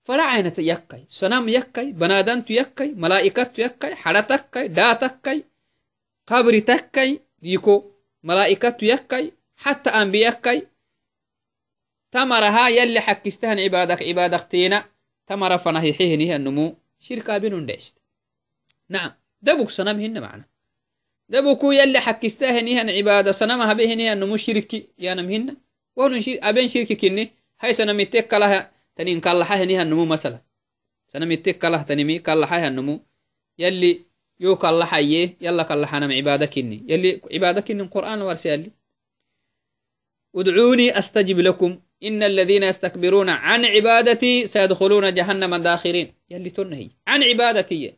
فلا 0.05 0.23
عينة 0.23 0.55
يكي 0.59 1.05
سنام 1.09 1.49
يكي 1.49 1.93
بنادنت 1.93 2.51
يكي 2.51 2.89
ملائكة 2.89 3.51
يكي 3.59 3.95
حرتكي 3.95 4.69
داتكي 4.69 5.45
قبر 6.27 6.59
تكي 6.59 7.21
ديكو 7.43 7.85
ملائكة 8.23 8.77
يكي 8.83 9.33
حتى 9.57 9.91
أنبياء 9.91 10.65
تمرها 12.15 12.69
يلي 12.69 13.01
حكستهن 13.01 13.59
عبادك 13.61 14.03
عبادك 14.03 14.47
تينا. 14.51 14.85
تمر 15.27 15.59
فنهيحيه 15.59 16.17
نهي 16.17 16.37
النمو. 16.37 16.75
شركة 16.99 17.39
بنون 17.39 17.67
ديست 17.67 17.99
نعم. 18.89 19.13
دبوك 19.43 19.71
سنم 19.71 20.01
هن 20.01 20.21
معنا. 20.21 20.45
دبوكو 21.29 21.73
يلي 21.73 22.01
حكستاه 22.01 22.61
نيهن 22.61 22.91
عبادة. 22.91 23.33
سنمها 23.33 23.73
به 23.73 23.95
نيهن 23.95 24.21
نمو 24.21 24.37
شركي 24.37 24.89
يانم 24.99 25.31
هن. 25.31 25.57
وهن 25.97 26.21
شير 26.21 26.39
أبين 26.43 26.69
شركي 26.69 26.95
كني. 26.95 27.31
هاي 27.61 27.75
سنم 27.75 28.01
يتك 28.01 28.35
لها 28.35 28.71
تنين 28.97 29.21
كالحاه 29.21 29.65
نيهن 29.65 29.91
نمو 29.91 30.05
مثلا 30.05 30.39
سنم 31.09 31.33
يتك 31.33 31.65
لها 31.65 31.83
تنمي 31.83 32.19
كالحاه 32.19 32.69
النمو. 32.69 33.01
يلي 33.59 34.05
يو 34.41 34.57
إن 42.03 42.23
الذين 42.23 42.63
يستكبرون 42.63 43.29
عن 43.29 43.65
عبادتي 43.65 44.47
سيدخلون 44.47 45.15
جهنم 45.15 45.57
داخرين. 45.57 46.15
يلي 46.31 46.51
تنهي 46.51 46.91
عن 47.07 47.23
عبادتي. 47.23 47.95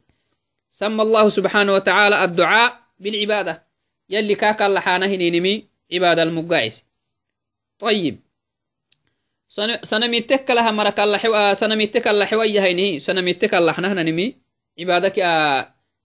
سمى 0.71 1.03
الله 1.03 1.29
سبحانه 1.29 1.75
وتعالى 1.75 2.25
الدعاء 2.25 2.81
بالعبادة. 2.99 3.67
يلي 4.11 4.35
كاكا 4.35 4.65
لحانه 4.65 5.07
نينمي 5.07 5.67
عبادة 5.93 6.23
المقاعس. 6.23 6.85
طيب. 7.79 8.21
سنميتك 9.83 10.51
لها 10.51 10.71
مرك 10.71 11.01
الله 11.01 11.19
حو... 11.19 11.55
سنميتك 11.55 12.09
الله 12.09 12.25
حوية 12.25 12.61
هينه 12.63 12.99
سنميتك 12.99 13.55
الله 13.55 13.73
حنهنا 13.73 14.03
نمي 14.03 14.35
عبادك 14.81 15.19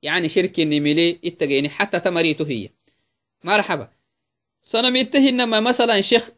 يعني 0.01 0.29
شرك 0.29 0.59
نميلي 0.59 1.19
اتقيني 1.25 1.69
حتى 1.69 1.99
تمريته 1.99 2.47
هي. 2.49 2.69
مرحبا. 3.43 3.87
سنميته 4.61 5.29
إنما 5.29 5.59
مثلا 5.59 6.01
شيخ 6.01 6.29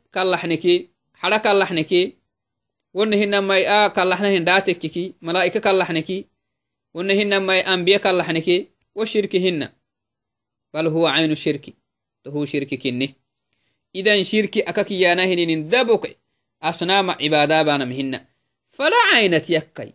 حدا 1.24 1.38
كاللحنكي 1.38 2.18
ونهنما 2.94 3.86
آ 3.86 3.88
كاللحنهن 3.88 4.46
داتككي 4.46 5.14
ملائكة 5.22 5.60
كاللحنكي 5.60 6.26
ونهنما 6.94 7.74
أنبياء 7.74 8.02
كاللحنكي 8.02 8.68
وشركهن 8.96 9.70
بل 10.74 10.88
هو 10.88 11.08
عين 11.08 11.32
الشرك 11.32 11.74
هو 12.28 12.46
شرك 12.46 12.74
كني 12.76 13.16
إذا 13.96 14.24
شرك 14.24 14.58
أكاكي 14.58 15.00
يانهن 15.00 15.70
دبك 15.70 16.18
أصنام 16.64 17.12
عبادة 17.12 17.64
بانا 17.64 17.86
مهن 17.86 18.26
فلا 18.70 18.98
عينة 19.14 19.46
يكي 19.50 19.94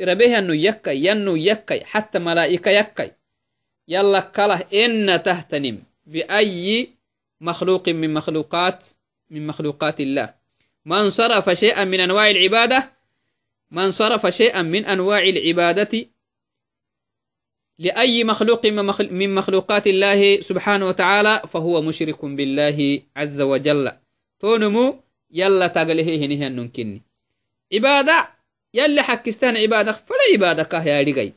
ربه 0.00 0.38
أنه 0.38 0.54
يكي 0.54 1.06
ينو 1.06 1.36
يكي 1.36 1.84
حتى 1.84 2.18
ملائكة 2.18 2.70
يكي 2.70 3.10
يلا 3.88 4.20
كله 4.20 4.60
إن 4.84 5.22
تهتنم 5.22 5.82
بأي 6.06 6.88
مخلوق 7.40 7.88
من 7.88 8.14
مخلوقات 8.14 8.86
من 9.30 9.46
مخلوقات 9.46 10.00
الله 10.00 10.41
من 10.84 11.10
صرف 11.10 11.50
شيئا 11.50 11.84
من 11.84 12.00
أنواع 12.00 12.30
العبادة 12.30 12.92
من 13.70 13.90
صرف 13.90 14.26
شيئا 14.26 14.62
من 14.62 14.84
أنواع 14.84 15.22
العبادة 15.22 16.06
لأي 17.78 18.24
مخلوق 18.24 18.66
من 18.66 19.34
مخلوقات 19.34 19.86
الله 19.86 20.40
سبحانه 20.40 20.86
وتعالى 20.86 21.42
فهو 21.48 21.82
مشرك 21.82 22.24
بالله 22.24 23.02
عز 23.16 23.40
وجل. 23.40 23.92
تونمو 24.40 25.00
يلا 25.30 25.66
تقله 25.66 26.16
هنه 26.16 26.48
ننكني 26.48 27.02
عبادة 27.74 28.28
يلا 28.74 29.02
حكستان 29.02 29.56
عبادة 29.56 29.92
فلا 29.92 30.24
عبادة 30.32 30.62
كاه 30.62 30.84
يا 30.84 31.00
رجي 31.00 31.32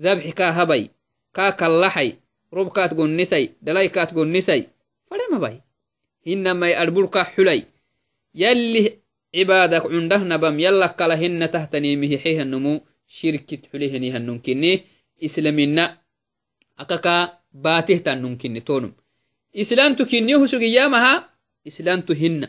ذبح 0.00 0.30
كاه 0.30 0.50
هبي 0.50 0.90
كا 1.34 1.50
كاللحي 1.50 2.14
ربكات 2.52 2.94
قنسي 2.94 3.50
دلايكات 3.62 4.14
قنسي 4.14 4.66
فلا 5.10 5.28
ما 5.32 5.38
بي 5.38 5.60
إنما 6.32 6.70
يأربرك 6.70 7.18
حلي. 7.18 7.77
يلي 8.42 8.82
عبادك 9.38 9.84
عنده 9.94 10.20
نبم 10.32 10.56
يلا 10.64 10.86
كلهن 10.98 11.40
تهتني 11.50 11.90
مهيحيه 12.00 12.42
النمو 12.42 12.74
شركة 13.18 13.60
حليه 13.72 13.98
نيها 14.02 14.18
ننكني 14.18 14.72
islamina 15.26 15.84
akaka 16.82 17.14
baatihtan 17.64 18.22
nunkini 18.22 18.60
tonum 18.68 18.92
islamtu 19.62 20.06
kinni 20.06 20.34
husugiyamaha 20.40 21.14
islamtu 21.70 22.12
hinna 22.14 22.48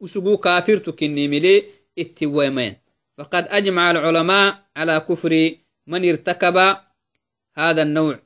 usugu 0.00 0.38
kafirtu 0.38 0.92
kinni 0.92 1.28
mili 1.28 1.54
اتويمين 1.98 2.74
فقد 3.18 3.44
أجمع 3.48 3.90
العلماء 3.90 4.66
على 4.76 5.00
كفر 5.00 5.50
من 5.86 6.08
ارتكب 6.08 6.76
هذا 7.54 7.82
النوع 7.82 8.22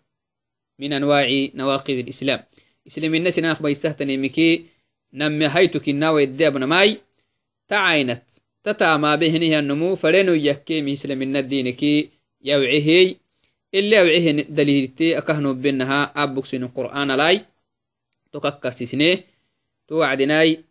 من 0.78 0.92
أنواع 0.92 1.48
نواقض 1.54 1.90
الإسلام. 1.90 2.44
إسلام 2.86 3.14
الناس 3.14 3.38
ناخ 3.38 3.62
بيستهتني 3.62 4.16
مكي 4.16 4.66
نمي 5.14 5.46
هيتك 5.48 5.88
الناوي 5.88 6.25
الدابنا 6.25 6.66
ماي 6.66 7.01
تعينت. 7.68 8.22
تتاما 8.64 9.14
بهنه 9.16 9.59
النمو 9.59 9.94
فرينو 9.94 10.33
يكي 10.33 10.83
مثل 10.83 11.16
من 11.16 11.37
الدين 11.37 11.70
كي 11.70 12.11
يوعيه. 12.44 13.16
اللي 13.75 13.96
يوعيه 13.96 14.31
دليلتي 14.42 15.18
أكهنو 15.18 15.55
بينها 15.55 16.12
أبوك 16.16 16.46
سين 16.46 16.62
القرآن 16.62 17.11
لاي. 17.11 17.40
تككسسنه 18.33 19.18
توعدناي. 19.88 20.64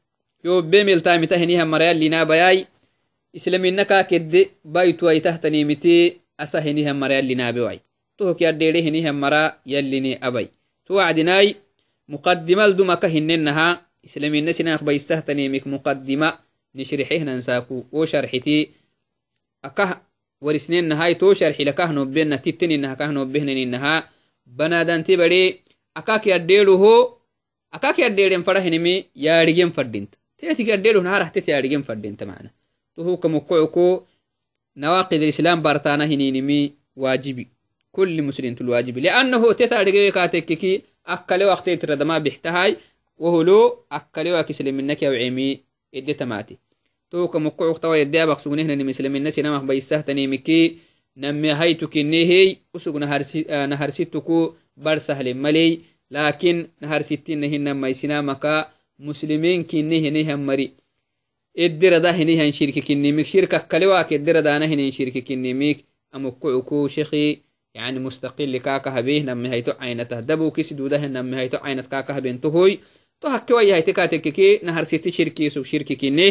يو 0.46 0.62
بيميل 0.62 1.02
تايم 1.02 1.26
تهنيها 1.26 1.64
مريال 1.64 2.00
لنا 2.00 2.24
بياي. 2.24 2.68
إسلامنا 3.36 3.84
كاكد 3.84 4.48
بايتو 4.66 5.10
أي 5.10 5.20
تهتني 5.20 5.64
متي 5.64 6.18
أسهنيها 6.40 6.94
مريال 6.94 7.28
لنا 7.28 7.52
بيواي 7.52 7.80
توك 8.18 8.42
يرديري 8.42 8.90
هنيها 8.90 9.12
مرا 9.12 9.58
يليني 9.66 10.28
أبي 10.28 10.48
توعدناي. 10.86 11.56
مقدمة 12.10 12.68
لدمك 12.68 13.06
هننها 13.06 13.91
إسلامنا 14.06 14.52
سناخ 14.52 14.84
بيستهتني 14.84 15.50
مك 15.50 15.68
مقدمة 15.68 16.40
نشرحيه 16.76 17.24
ننساكو 17.24 17.84
وشرحتي 17.92 18.70
أكه 19.66 20.02
ورسنين 20.42 20.88
نهاي 20.88 21.14
تو 21.14 21.34
شرح 21.34 21.62
لكه 21.62 21.92
نوبنا 21.92 22.36
تتني 22.36 22.76
إنها 22.76 22.94
كه 22.94 23.08
نوبهن 23.08 23.50
إنها 23.50 24.10
بنادان 24.46 25.04
تبري 25.04 25.60
أكاك 25.98 26.28
يديرو 26.28 26.76
هو 26.76 27.18
أكاك 27.74 28.00
يديرين 28.00 28.44
فرحنمي 28.44 29.06
يا 29.16 29.44
رجيم 29.44 29.70
فردينت. 29.72 30.16
تيتي 30.38 30.72
يديرو 30.72 31.02
نهار 31.02 31.26
حتى 31.26 31.52
يا 31.52 31.60
رجيم 31.60 31.82
فردينت 31.82 32.24
معنا. 32.24 32.50
تو 32.96 33.02
هو 33.02 33.18
كمقعكو 33.18 34.02
نواقض 34.78 35.14
الإسلام 35.14 35.62
بارتانا 35.62 36.06
هنينمي 36.06 36.74
واجبي. 36.96 37.48
كل 37.92 38.22
مسلم 38.22 38.56
الواجب 38.62 38.98
لأنه 38.98 39.54
رجيم 39.54 40.12
كاتككي 40.12 40.82
أكل 41.06 41.44
وقت 41.44 41.70
تردما 41.70 42.18
بحتهاي 42.18 42.78
وهلو 43.22 43.86
أكل 43.92 44.28
وكسلم 44.34 44.76
منك 44.78 45.04
يوعيمي 45.04 45.60
إدي 45.96 46.14
تماتي. 46.14 46.58
توك 47.12 47.36
مقعوك 47.36 47.78
توا 47.78 47.96
يدي 47.96 48.24
أبق 48.24 48.40
سغنه 48.40 48.64
نمسلم 48.64 49.16
الناس 49.16 49.40
نمخ 49.40 49.64
بيسهتني 49.64 50.28
مكي 50.28 50.78
نمي 51.18 51.52
هايتو 51.52 51.88
كنيهي 51.88 52.58
أسوق 52.76 52.96
نهر 53.72 53.90
ستكو 53.90 54.54
بر 54.78 54.98
سهل 54.98 55.34
ملي. 55.34 55.80
لكن 56.12 56.68
نهر 56.82 57.02
ستين 57.02 57.40
نهن 57.40 57.72
ما 57.72 57.88
يسنامك 57.90 58.68
مسلمين 59.00 59.64
كنيه 59.64 60.10
نهم 60.10 60.46
مري. 60.46 60.72
الدر 61.60 61.98
ده 61.98 62.12
هنيه 62.12 62.52
شرك 62.52 62.80
كنيمك 62.80 63.26
شركة 63.26 63.58
كلواك 63.58 64.14
الدر 64.14 64.40
ده 64.40 64.58
نهن 64.58 64.92
شرك 64.92 65.18
كنيمك 65.18 65.78
أمقعوكو 66.16 66.88
شيخي 66.88 67.40
يعني 67.74 68.00
مستقل 68.00 68.58
كاكا 68.58 69.00
هبيه. 69.00 69.22
نمي 69.22 69.50
هيتو 69.50 69.72
عينته 69.80 70.20
دبو 70.20 70.52
كسدو 70.52 70.88
ده 70.88 71.08
نمي 71.08 71.38
هيتو 71.38 71.58
عينت 71.58 71.88
كاكا 71.88 72.18
هبين 72.18 72.42
to 73.22 73.30
hakke 73.30 73.54
waya 73.54 73.74
haitekatekeke 73.78 74.48
naharsiti 74.66 75.12
shirkisu 75.18 75.64
shirki 75.72 75.96
kinne 76.02 76.28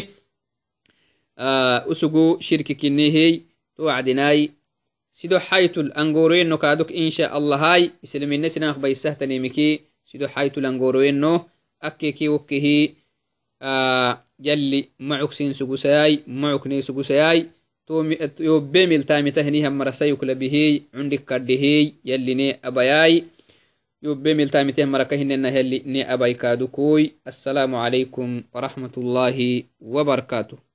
usugu 1.93 2.25
shirki 2.47 2.75
kinnehey 2.75 3.33
to 3.77 3.83
wacdinai 3.89 4.51
sido 5.19 5.39
xaytul 5.49 5.91
angoroyenno 6.03 6.57
kaadok 6.59 6.91
insha 6.91 7.31
allahai 7.39 7.93
islamine 8.03 8.49
sinanaq 8.51 8.79
baisahtanimiki 8.85 9.69
sido 10.05 10.27
xaytul 10.35 10.67
angoroyenno 10.71 11.33
akkeki 11.89 12.29
wokkehi 12.29 12.77
yalli 14.49 14.81
macuksin 14.99 15.53
sugusayai 15.55 16.23
macukne 16.27 16.83
sugusayai 16.83 17.47
yobe 18.39 18.87
miltamitahnihan 18.87 19.75
marasayuklabihey 19.75 20.87
cundik 20.95 21.27
kaddehey 21.27 21.95
yalline 22.05 22.49
abayai 22.63 23.25
يوبي 24.03 24.35
ملتامته 24.35 24.85
مركة 24.85 25.17
هننا 25.17 25.49
هلي 25.49 25.83
ني 25.87 26.13
أباي 26.15 26.35
كادو 26.35 26.69
كوي. 26.69 27.21
السلام 27.27 27.75
عليكم 27.75 28.43
ورحمة 28.55 28.91
الله 28.97 29.65
وبركاته. 29.81 30.70